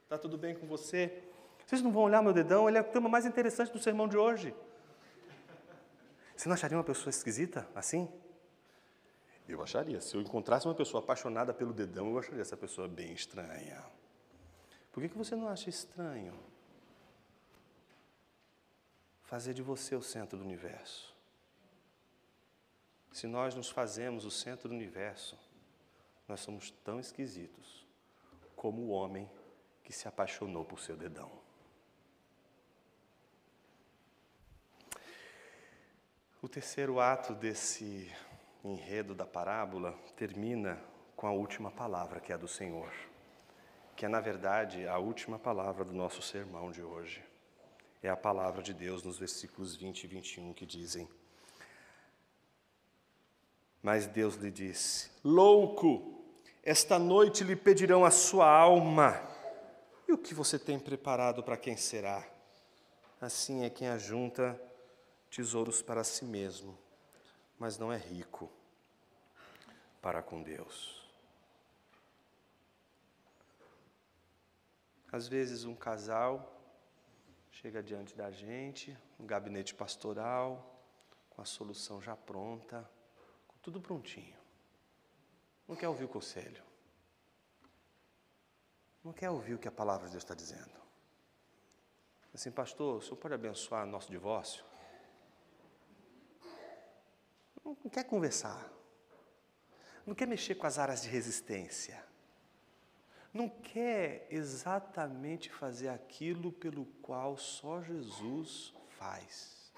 Está 0.02 0.18
tudo 0.18 0.36
bem 0.36 0.54
com 0.54 0.66
você? 0.66 1.22
Vocês 1.64 1.82
não 1.82 1.90
vão 1.90 2.02
olhar 2.02 2.22
meu 2.22 2.32
dedão? 2.32 2.68
Ele 2.68 2.78
é 2.78 2.80
o 2.80 2.84
tema 2.84 3.08
mais 3.08 3.26
interessante 3.26 3.72
do 3.72 3.78
sermão 3.78 4.06
de 4.06 4.16
hoje. 4.16 4.54
Você 6.36 6.48
não 6.48 6.54
acharia 6.54 6.76
uma 6.76 6.84
pessoa 6.84 7.10
esquisita 7.10 7.66
assim? 7.74 8.08
Eu 9.48 9.62
acharia. 9.62 10.00
Se 10.00 10.14
eu 10.16 10.20
encontrasse 10.20 10.66
uma 10.66 10.74
pessoa 10.74 11.02
apaixonada 11.02 11.54
pelo 11.54 11.72
dedão, 11.72 12.10
eu 12.10 12.18
acharia 12.18 12.42
essa 12.42 12.56
pessoa 12.56 12.86
bem 12.86 13.12
estranha. 13.12 13.82
Por 14.92 15.00
que, 15.00 15.08
que 15.08 15.16
você 15.16 15.34
não 15.34 15.48
acha 15.48 15.70
estranho 15.70 16.34
fazer 19.22 19.54
de 19.54 19.62
você 19.62 19.94
o 19.94 20.02
centro 20.02 20.38
do 20.38 20.44
universo? 20.44 21.15
Se 23.16 23.26
nós 23.26 23.54
nos 23.54 23.70
fazemos 23.70 24.26
o 24.26 24.30
centro 24.30 24.68
do 24.68 24.74
universo, 24.74 25.38
nós 26.28 26.38
somos 26.40 26.70
tão 26.84 27.00
esquisitos 27.00 27.86
como 28.54 28.82
o 28.82 28.88
homem 28.90 29.26
que 29.82 29.90
se 29.90 30.06
apaixonou 30.06 30.66
por 30.66 30.78
seu 30.78 30.98
dedão. 30.98 31.32
O 36.42 36.46
terceiro 36.46 37.00
ato 37.00 37.34
desse 37.34 38.14
enredo 38.62 39.14
da 39.14 39.24
parábola 39.24 39.98
termina 40.14 40.78
com 41.16 41.26
a 41.26 41.32
última 41.32 41.70
palavra, 41.70 42.20
que 42.20 42.32
é 42.32 42.34
a 42.34 42.38
do 42.38 42.46
Senhor, 42.46 42.92
que 43.96 44.04
é, 44.04 44.10
na 44.10 44.20
verdade, 44.20 44.86
a 44.86 44.98
última 44.98 45.38
palavra 45.38 45.86
do 45.86 45.94
nosso 45.94 46.20
sermão 46.20 46.70
de 46.70 46.82
hoje. 46.82 47.24
É 48.02 48.10
a 48.10 48.16
palavra 48.16 48.62
de 48.62 48.74
Deus 48.74 49.02
nos 49.02 49.18
versículos 49.18 49.74
20 49.74 50.04
e 50.04 50.06
21 50.06 50.52
que 50.52 50.66
dizem: 50.66 51.08
mas 53.86 54.08
Deus 54.08 54.34
lhe 54.34 54.50
disse: 54.50 55.08
Louco, 55.22 56.20
esta 56.60 56.98
noite 56.98 57.44
lhe 57.44 57.54
pedirão 57.54 58.04
a 58.04 58.10
sua 58.10 58.50
alma. 58.50 59.22
E 60.08 60.12
o 60.12 60.18
que 60.18 60.34
você 60.34 60.58
tem 60.58 60.76
preparado 60.76 61.40
para 61.40 61.56
quem 61.56 61.76
será? 61.76 62.28
Assim 63.20 63.64
é 63.64 63.70
quem 63.70 63.86
ajunta 63.86 64.60
tesouros 65.30 65.82
para 65.82 66.02
si 66.02 66.24
mesmo, 66.24 66.76
mas 67.60 67.78
não 67.78 67.92
é 67.92 67.96
rico 67.96 68.50
para 70.02 70.20
com 70.20 70.42
Deus. 70.42 71.08
Às 75.12 75.28
vezes, 75.28 75.64
um 75.64 75.76
casal 75.76 76.60
chega 77.52 77.84
diante 77.84 78.16
da 78.16 78.32
gente, 78.32 78.98
um 79.20 79.24
gabinete 79.24 79.76
pastoral, 79.76 80.82
com 81.30 81.40
a 81.40 81.44
solução 81.44 82.02
já 82.02 82.16
pronta 82.16 82.95
tudo 83.66 83.80
prontinho. 83.80 84.38
Não 85.66 85.74
quer 85.74 85.88
ouvir 85.88 86.04
o 86.04 86.08
conselho. 86.08 86.62
Não 89.02 89.12
quer 89.12 89.28
ouvir 89.28 89.54
o 89.54 89.58
que 89.58 89.66
a 89.66 89.72
palavra 89.72 90.06
de 90.06 90.12
Deus 90.12 90.22
está 90.22 90.36
dizendo. 90.36 90.70
Assim, 92.32 92.52
pastor, 92.52 92.98
o 92.98 93.02
senhor 93.02 93.16
pode 93.16 93.34
abençoar 93.34 93.84
nosso 93.84 94.08
divórcio? 94.08 94.64
Não 97.64 97.90
quer 97.90 98.04
conversar. 98.04 98.70
Não 100.06 100.14
quer 100.14 100.28
mexer 100.28 100.54
com 100.54 100.68
as 100.68 100.78
áreas 100.78 101.02
de 101.02 101.08
resistência. 101.08 102.06
Não 103.34 103.48
quer 103.48 104.28
exatamente 104.30 105.50
fazer 105.50 105.88
aquilo 105.88 106.52
pelo 106.52 106.86
qual 107.02 107.36
só 107.36 107.82
Jesus 107.82 108.72
faz. 108.90 109.72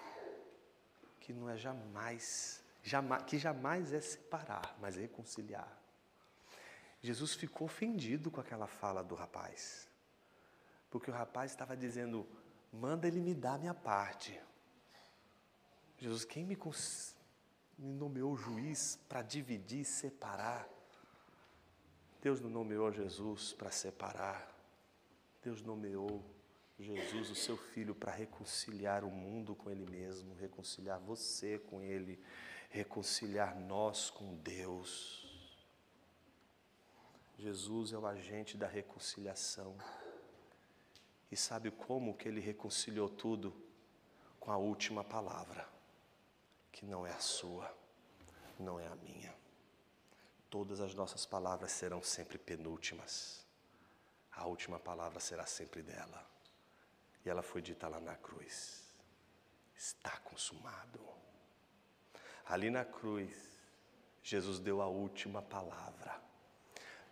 Que 1.20 1.32
não 1.32 1.48
é 1.48 1.56
jamais, 1.56 2.62
que 3.26 3.38
jamais 3.38 3.92
é 3.92 4.00
separar, 4.00 4.76
mas 4.80 4.96
é 4.96 5.02
reconciliar. 5.02 5.78
Jesus 7.00 7.34
ficou 7.34 7.66
ofendido 7.66 8.30
com 8.30 8.40
aquela 8.40 8.66
fala 8.66 9.04
do 9.04 9.14
rapaz, 9.14 9.88
porque 10.90 11.10
o 11.10 11.14
rapaz 11.14 11.52
estava 11.52 11.76
dizendo: 11.76 12.26
manda 12.72 13.06
ele 13.06 13.20
me 13.20 13.34
dar 13.34 13.58
minha 13.58 13.74
parte. 13.74 14.40
Jesus, 15.98 16.24
quem 16.24 16.44
me, 16.44 16.56
me 17.78 17.92
nomeou 17.92 18.36
juiz 18.36 18.98
para 19.08 19.22
dividir 19.22 19.80
e 19.80 19.84
separar? 19.84 20.68
Deus 22.20 22.40
não 22.40 22.50
nomeou 22.50 22.90
Jesus 22.92 23.52
para 23.52 23.70
separar, 23.70 24.52
Deus 25.42 25.62
nomeou 25.62 26.24
Jesus, 26.80 27.30
o 27.30 27.34
seu 27.34 27.56
filho, 27.56 27.94
para 27.94 28.12
reconciliar 28.12 29.04
o 29.04 29.10
mundo 29.10 29.54
com 29.54 29.70
Ele 29.70 29.84
mesmo, 29.84 30.34
reconciliar 30.34 31.00
você 31.00 31.58
com 31.58 31.82
Ele 31.82 32.18
reconciliar 32.68 33.58
nós 33.58 34.10
com 34.10 34.36
Deus. 34.36 35.26
Jesus 37.38 37.92
é 37.92 37.98
o 37.98 38.06
agente 38.06 38.56
da 38.56 38.66
reconciliação. 38.66 39.76
E 41.30 41.36
sabe 41.36 41.70
como 41.70 42.16
que 42.16 42.28
ele 42.28 42.40
reconciliou 42.40 43.08
tudo? 43.08 43.54
Com 44.40 44.50
a 44.50 44.56
última 44.56 45.04
palavra, 45.04 45.68
que 46.72 46.86
não 46.86 47.06
é 47.06 47.12
a 47.12 47.18
sua, 47.18 47.72
não 48.58 48.80
é 48.80 48.86
a 48.86 48.96
minha. 48.96 49.34
Todas 50.48 50.80
as 50.80 50.94
nossas 50.94 51.26
palavras 51.26 51.72
serão 51.72 52.02
sempre 52.02 52.38
penúltimas. 52.38 53.46
A 54.32 54.46
última 54.46 54.78
palavra 54.78 55.20
será 55.20 55.44
sempre 55.44 55.82
dela. 55.82 56.26
E 57.24 57.28
ela 57.28 57.42
foi 57.42 57.60
dita 57.60 57.88
lá 57.88 58.00
na 58.00 58.16
cruz: 58.16 58.84
Está 59.76 60.16
consumado. 60.20 61.00
Ali 62.48 62.70
na 62.70 62.84
cruz, 62.84 63.30
Jesus 64.22 64.58
deu 64.58 64.80
a 64.80 64.86
última 64.86 65.42
palavra 65.42 66.16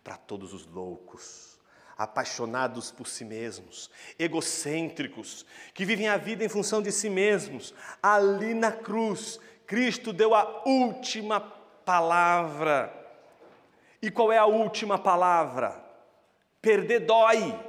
para 0.03 0.17
todos 0.17 0.51
os 0.53 0.65
loucos, 0.65 1.59
apaixonados 1.95 2.91
por 2.91 3.07
si 3.07 3.23
mesmos, 3.23 3.91
egocêntricos, 4.17 5.45
que 5.73 5.85
vivem 5.85 6.07
a 6.07 6.17
vida 6.17 6.43
em 6.43 6.49
função 6.49 6.81
de 6.81 6.91
si 6.91 7.09
mesmos. 7.09 7.73
Ali 8.01 8.53
na 8.53 8.71
cruz, 8.71 9.39
Cristo 9.67 10.11
deu 10.11 10.33
a 10.33 10.63
última 10.65 11.39
palavra. 11.39 12.93
E 14.01 14.09
qual 14.09 14.31
é 14.31 14.37
a 14.37 14.45
última 14.45 14.97
palavra? 14.97 15.83
Perder 16.61 17.01
dói, 17.01 17.59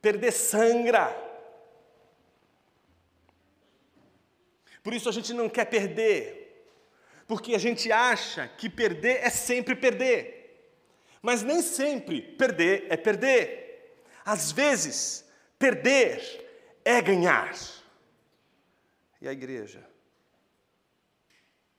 perder 0.00 0.32
sangra, 0.32 1.14
Por 4.82 4.92
isso 4.92 5.08
a 5.08 5.12
gente 5.12 5.32
não 5.32 5.48
quer 5.48 5.66
perder, 5.66 6.66
porque 7.26 7.54
a 7.54 7.58
gente 7.58 7.90
acha 7.92 8.48
que 8.48 8.68
perder 8.68 9.22
é 9.22 9.30
sempre 9.30 9.76
perder. 9.76 10.40
Mas 11.20 11.42
nem 11.42 11.62
sempre 11.62 12.20
perder 12.20 12.86
é 12.90 12.96
perder. 12.96 14.02
Às 14.24 14.50
vezes, 14.50 15.24
perder 15.58 16.80
é 16.84 17.00
ganhar. 17.00 17.54
E 19.20 19.28
a 19.28 19.32
igreja 19.32 19.88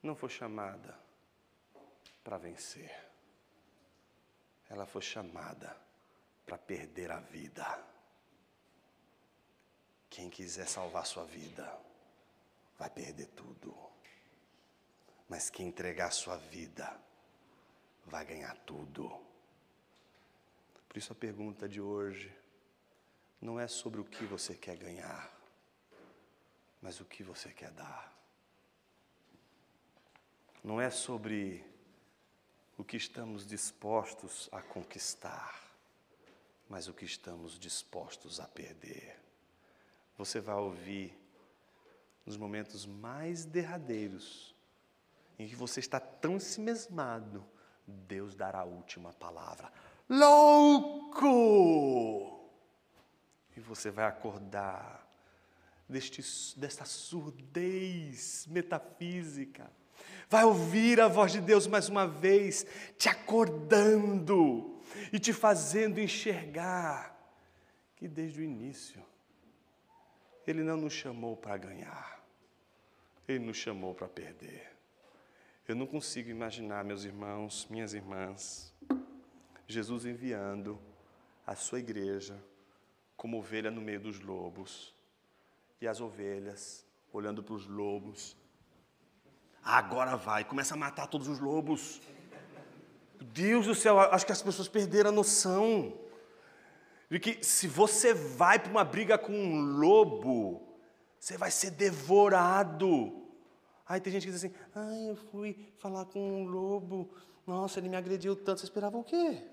não 0.01 0.15
foi 0.15 0.29
chamada 0.29 0.97
para 2.23 2.37
vencer, 2.37 2.91
ela 4.69 4.85
foi 4.85 5.01
chamada 5.01 5.75
para 6.45 6.57
perder 6.57 7.11
a 7.11 7.19
vida. 7.19 7.83
Quem 10.09 10.29
quiser 10.29 10.67
salvar 10.67 11.05
sua 11.05 11.25
vida, 11.25 11.69
vai 12.77 12.89
perder 12.89 13.27
tudo. 13.27 13.75
Mas 15.29 15.49
quem 15.49 15.67
entregar 15.67 16.11
sua 16.11 16.37
vida, 16.37 16.99
vai 18.05 18.25
ganhar 18.25 18.55
tudo. 18.65 19.09
Por 20.87 20.97
isso 20.97 21.11
a 21.11 21.15
pergunta 21.15 21.67
de 21.67 21.81
hoje 21.81 22.31
não 23.41 23.59
é 23.59 23.67
sobre 23.67 23.99
o 23.99 24.05
que 24.05 24.25
você 24.25 24.55
quer 24.55 24.77
ganhar, 24.77 25.31
mas 26.81 26.99
o 26.99 27.05
que 27.05 27.23
você 27.23 27.49
quer 27.49 27.71
dar. 27.71 28.13
Não 30.63 30.79
é 30.79 30.89
sobre 30.89 31.65
o 32.77 32.83
que 32.83 32.95
estamos 32.95 33.45
dispostos 33.45 34.49
a 34.51 34.61
conquistar, 34.61 35.61
mas 36.69 36.87
o 36.87 36.93
que 36.93 37.05
estamos 37.05 37.59
dispostos 37.59 38.39
a 38.39 38.47
perder. 38.47 39.19
Você 40.17 40.39
vai 40.39 40.55
ouvir 40.55 41.17
nos 42.25 42.37
momentos 42.37 42.85
mais 42.85 43.43
derradeiros, 43.45 44.55
em 45.37 45.47
que 45.47 45.55
você 45.55 45.79
está 45.79 45.99
tão 45.99 46.37
mesmado, 46.59 47.45
Deus 47.85 48.35
dará 48.35 48.59
a 48.59 48.65
última 48.65 49.11
palavra. 49.13 49.71
Louco! 50.09 51.19
E 53.55 53.59
você 53.59 53.91
vai 53.91 54.05
acordar 54.05 55.05
deste, 55.87 56.21
desta 56.57 56.85
surdez 56.85 58.47
metafísica. 58.47 59.69
Vai 60.29 60.43
ouvir 60.43 60.99
a 60.99 61.07
voz 61.07 61.31
de 61.31 61.41
Deus 61.41 61.67
mais 61.67 61.89
uma 61.89 62.07
vez, 62.07 62.65
te 62.97 63.09
acordando 63.09 64.81
e 65.11 65.19
te 65.19 65.33
fazendo 65.33 65.99
enxergar 65.99 67.13
que 67.95 68.07
desde 68.07 68.41
o 68.41 68.43
início 68.43 69.03
Ele 70.45 70.63
não 70.63 70.77
nos 70.77 70.93
chamou 70.93 71.37
para 71.37 71.57
ganhar, 71.57 72.21
Ele 73.27 73.39
nos 73.39 73.57
chamou 73.57 73.93
para 73.95 74.07
perder. 74.07 74.71
Eu 75.65 75.75
não 75.75 75.87
consigo 75.87 76.29
imaginar, 76.29 76.83
meus 76.83 77.05
irmãos, 77.05 77.65
minhas 77.69 77.93
irmãs, 77.93 78.73
Jesus 79.65 80.05
enviando 80.05 80.77
a 81.47 81.55
sua 81.55 81.79
igreja 81.79 82.37
como 83.15 83.37
ovelha 83.37 83.71
no 83.71 83.79
meio 83.79 84.01
dos 84.01 84.19
lobos 84.19 84.93
e 85.79 85.87
as 85.87 86.01
ovelhas 86.01 86.85
olhando 87.13 87.41
para 87.41 87.53
os 87.53 87.65
lobos. 87.65 88.35
Agora 89.63 90.17
vai, 90.17 90.43
começa 90.43 90.73
a 90.73 90.77
matar 90.77 91.07
todos 91.07 91.29
os 91.29 91.39
lobos. 91.39 92.01
Deus 93.21 93.65
do 93.65 93.73
céu, 93.73 93.97
acho 93.99 94.25
que 94.25 94.33
as 94.33 94.41
pessoas 94.41 94.67
perderam 94.67 95.09
a 95.09 95.13
noção 95.13 95.97
de 97.13 97.19
que 97.19 97.45
se 97.45 97.67
você 97.67 98.11
vai 98.11 98.57
para 98.57 98.71
uma 98.71 98.83
briga 98.83 99.19
com 99.19 99.31
um 99.31 99.77
lobo, 99.77 100.75
você 101.19 101.37
vai 101.37 101.51
ser 101.51 101.69
devorado. 101.69 103.21
Aí 103.87 104.01
tem 104.01 104.11
gente 104.11 104.25
que 104.25 104.31
diz 104.31 104.43
assim: 104.43 104.55
ai, 104.73 105.11
eu 105.11 105.15
fui 105.15 105.55
falar 105.77 106.05
com 106.05 106.19
um 106.19 106.45
lobo, 106.45 107.13
nossa, 107.45 107.79
ele 107.79 107.87
me 107.87 107.95
agrediu 107.95 108.35
tanto. 108.35 108.61
Você 108.61 108.65
esperava 108.65 108.97
o 108.97 109.03
quê? 109.03 109.43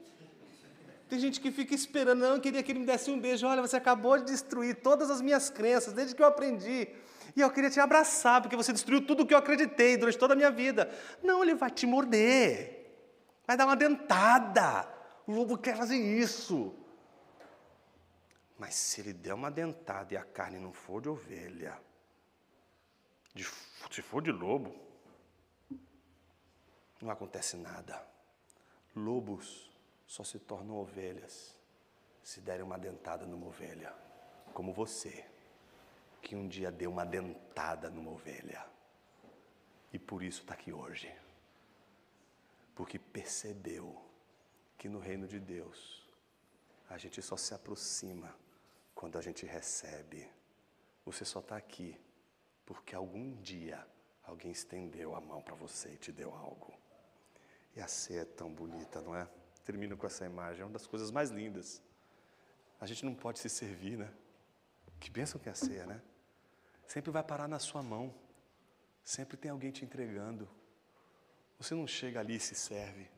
Tem 1.06 1.18
gente 1.18 1.38
que 1.38 1.50
fica 1.50 1.74
esperando, 1.74 2.20
não, 2.20 2.36
eu 2.36 2.40
queria 2.40 2.62
que 2.62 2.72
ele 2.72 2.78
me 2.78 2.86
desse 2.86 3.11
um 3.11 3.20
beijo. 3.20 3.46
Olha, 3.46 3.61
você 3.61 3.76
acabou 3.76 4.16
de 4.16 4.24
destruir 4.24 4.76
todas 4.76 5.11
as 5.11 5.20
minhas 5.20 5.50
crenças, 5.50 5.92
desde 5.92 6.14
que 6.14 6.22
eu 6.22 6.26
aprendi. 6.26 6.88
E 7.36 7.40
eu 7.42 7.50
queria 7.50 7.68
te 7.68 7.78
abraçar, 7.78 8.40
porque 8.40 8.56
você 8.56 8.72
destruiu 8.72 9.04
tudo 9.04 9.24
o 9.24 9.26
que 9.26 9.34
eu 9.34 9.38
acreditei 9.38 9.98
durante 9.98 10.16
toda 10.16 10.32
a 10.32 10.36
minha 10.36 10.50
vida. 10.50 10.90
Não, 11.22 11.42
ele 11.42 11.54
vai 11.54 11.70
te 11.70 11.86
morder 11.86 12.80
vai 13.46 13.56
dar 13.56 13.66
uma 13.66 13.74
dentada. 13.74 14.88
O 15.26 15.32
lobo 15.32 15.58
quer 15.58 15.76
fazer 15.76 15.96
isso. 15.96 16.72
Mas 18.61 18.74
se 18.74 19.00
ele 19.00 19.14
der 19.14 19.32
uma 19.32 19.50
dentada 19.50 20.12
e 20.12 20.18
a 20.18 20.22
carne 20.22 20.58
não 20.58 20.70
for 20.70 21.00
de 21.00 21.08
ovelha, 21.08 21.80
de, 23.34 23.42
se 23.90 24.02
for 24.02 24.20
de 24.20 24.30
lobo, 24.30 24.78
não 27.00 27.11
acontece 27.11 27.56
nada. 27.56 28.06
Lobos 28.94 29.70
só 30.06 30.22
se 30.22 30.38
tornam 30.38 30.76
ovelhas 30.76 31.56
se 32.22 32.42
derem 32.42 32.62
uma 32.62 32.78
dentada 32.78 33.24
numa 33.24 33.46
ovelha, 33.46 33.94
como 34.52 34.74
você, 34.74 35.24
que 36.20 36.36
um 36.36 36.46
dia 36.46 36.70
deu 36.70 36.90
uma 36.90 37.06
dentada 37.06 37.88
numa 37.88 38.11
ovelha 38.11 38.62
e 39.90 39.98
por 39.98 40.22
isso 40.22 40.42
está 40.42 40.52
aqui 40.52 40.70
hoje 40.70 41.11
porque 42.74 42.98
percebeu 42.98 43.98
que 44.76 44.86
no 44.86 44.98
reino 44.98 45.26
de 45.26 45.40
Deus 45.40 46.06
a 46.90 46.98
gente 46.98 47.22
só 47.22 47.38
se 47.38 47.54
aproxima 47.54 48.38
quando 48.95 49.18
a 49.18 49.22
gente 49.22 49.47
recebe. 49.47 50.28
Você 51.05 51.24
só 51.24 51.41
está 51.41 51.57
aqui 51.57 51.99
porque 52.64 52.95
algum 52.95 53.34
dia 53.41 53.84
alguém 54.22 54.53
estendeu 54.53 55.14
a 55.14 55.20
mão 55.20 55.43
para 55.43 55.55
você 55.55 55.91
e 55.91 55.97
te 55.97 56.12
deu 56.12 56.32
algo. 56.32 56.72
E 57.74 57.80
a 57.80 57.88
ceia 57.88 58.20
é 58.20 58.24
tão 58.24 58.53
bonita, 58.53 59.01
não 59.01 59.14
é? 59.14 59.28
Termino 59.64 59.97
com 59.97 60.07
essa 60.07 60.24
imagem, 60.24 60.62
é 60.62 60.64
uma 60.64 60.72
das 60.72 60.86
coisas 60.86 61.11
mais 61.11 61.30
lindas. 61.30 61.82
A 62.80 62.86
gente 62.86 63.05
não 63.05 63.14
pode 63.14 63.38
se 63.38 63.49
servir, 63.49 63.99
né? 63.99 64.12
Que 64.99 65.11
pensam 65.11 65.41
que 65.41 65.49
é 65.49 65.53
a 65.53 65.55
ceia, 65.55 65.86
né? 65.86 66.01
Sempre 66.86 67.11
vai 67.11 67.22
parar 67.22 67.49
na 67.49 67.59
sua 67.59 67.82
mão. 67.82 68.14
Sempre 69.05 69.36
tem 69.36 69.51
alguém 69.51 69.70
te 69.70 69.84
entregando. 69.84 70.49
Você 71.59 71.74
não 71.74 71.86
chega 71.86 72.20
ali 72.20 72.36
e 72.36 72.41
se 72.41 72.55
serve. 72.55 73.09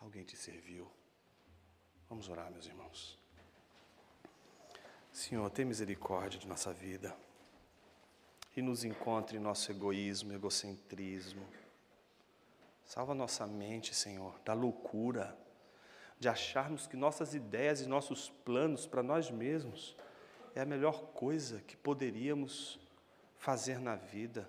Alguém 0.00 0.24
te 0.24 0.36
serviu. 0.36 0.90
Vamos 2.08 2.28
orar, 2.28 2.50
meus 2.50 2.66
irmãos. 2.66 3.18
Senhor, 5.28 5.50
tem 5.50 5.64
misericórdia 5.64 6.38
de 6.38 6.46
nossa 6.46 6.72
vida 6.72 7.12
e 8.56 8.62
nos 8.62 8.84
encontre 8.84 9.36
em 9.36 9.40
nosso 9.40 9.72
egoísmo, 9.72 10.32
egocentrismo. 10.32 11.44
Salva 12.84 13.12
nossa 13.12 13.44
mente, 13.44 13.92
Senhor, 13.92 14.38
da 14.44 14.52
loucura, 14.52 15.36
de 16.20 16.28
acharmos 16.28 16.86
que 16.86 16.96
nossas 16.96 17.34
ideias 17.34 17.80
e 17.80 17.86
nossos 17.86 18.30
planos 18.44 18.86
para 18.86 19.02
nós 19.02 19.28
mesmos 19.28 19.96
é 20.54 20.60
a 20.60 20.64
melhor 20.64 21.06
coisa 21.06 21.60
que 21.62 21.76
poderíamos 21.76 22.78
fazer 23.36 23.80
na 23.80 23.96
vida. 23.96 24.48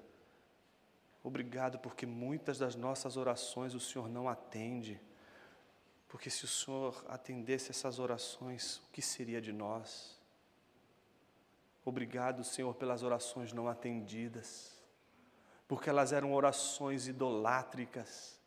Obrigado, 1.24 1.80
porque 1.80 2.06
muitas 2.06 2.60
das 2.60 2.76
nossas 2.76 3.18
orações 3.18 3.74
o 3.74 3.80
Senhor 3.80 4.08
não 4.08 4.30
atende. 4.30 5.02
Porque 6.08 6.30
se 6.30 6.46
o 6.46 6.48
Senhor 6.48 7.04
atendesse 7.10 7.72
essas 7.72 7.98
orações, 7.98 8.78
o 8.78 8.92
que 8.92 9.02
seria 9.02 9.42
de 9.42 9.52
nós? 9.52 10.17
Obrigado, 11.88 12.44
Senhor, 12.44 12.76
pelas 12.76 13.02
orações 13.02 13.54
não 13.54 13.70
atendidas, 13.70 14.78
porque 15.70 15.90
elas 15.90 16.12
eram 16.12 16.34
orações 16.34 17.08
idolátricas. 17.08 18.38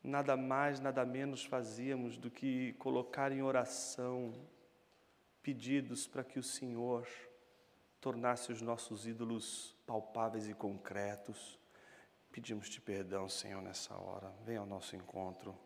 Nada 0.00 0.36
mais, 0.36 0.78
nada 0.78 1.04
menos 1.04 1.44
fazíamos 1.44 2.16
do 2.16 2.30
que 2.30 2.72
colocar 2.74 3.32
em 3.32 3.42
oração 3.42 4.32
pedidos 5.42 6.06
para 6.06 6.22
que 6.22 6.38
o 6.38 6.42
Senhor 6.42 7.04
tornasse 8.00 8.52
os 8.52 8.62
nossos 8.62 9.08
ídolos 9.08 9.74
palpáveis 9.84 10.48
e 10.48 10.54
concretos. 10.54 11.58
Pedimos-te 12.30 12.80
perdão, 12.80 13.28
Senhor, 13.28 13.60
nessa 13.60 13.92
hora. 13.96 14.32
Venha 14.44 14.60
ao 14.60 14.66
nosso 14.66 14.94
encontro. 14.94 15.58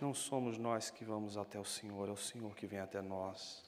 Não 0.00 0.12
somos 0.12 0.58
nós 0.58 0.90
que 0.90 1.04
vamos 1.04 1.36
até 1.36 1.60
o 1.60 1.64
Senhor, 1.64 2.08
é 2.08 2.12
o 2.12 2.16
Senhor 2.16 2.56
que 2.56 2.66
vem 2.66 2.80
até 2.80 3.00
nós. 3.00 3.67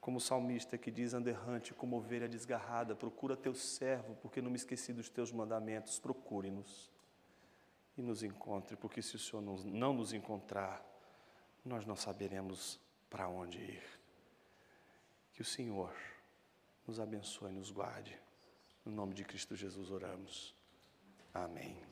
Como 0.00 0.16
o 0.16 0.20
salmista 0.20 0.78
que 0.78 0.90
diz, 0.90 1.12
anderrante, 1.12 1.74
como 1.74 1.96
ovelha 1.96 2.28
desgarrada, 2.28 2.94
procura 2.94 3.36
teu 3.36 3.54
servo, 3.54 4.14
porque 4.22 4.40
não 4.40 4.50
me 4.50 4.56
esqueci 4.56 4.92
dos 4.92 5.10
teus 5.10 5.30
mandamentos, 5.30 5.98
procure-nos 5.98 6.90
e 7.96 8.02
nos 8.02 8.22
encontre, 8.22 8.76
porque 8.76 9.02
se 9.02 9.16
o 9.16 9.18
Senhor 9.18 9.42
não 9.42 9.92
nos 9.92 10.12
encontrar, 10.12 10.82
nós 11.64 11.84
não 11.84 11.96
saberemos 11.96 12.80
para 13.10 13.28
onde 13.28 13.58
ir. 13.58 14.00
Que 15.34 15.42
o 15.42 15.44
Senhor 15.44 15.94
nos 16.86 16.98
abençoe 16.98 17.50
e 17.50 17.54
nos 17.54 17.70
guarde. 17.70 18.18
No 18.84 18.92
nome 18.92 19.14
de 19.14 19.24
Cristo 19.24 19.54
Jesus 19.54 19.90
oramos. 19.90 20.54
Amém. 21.34 21.89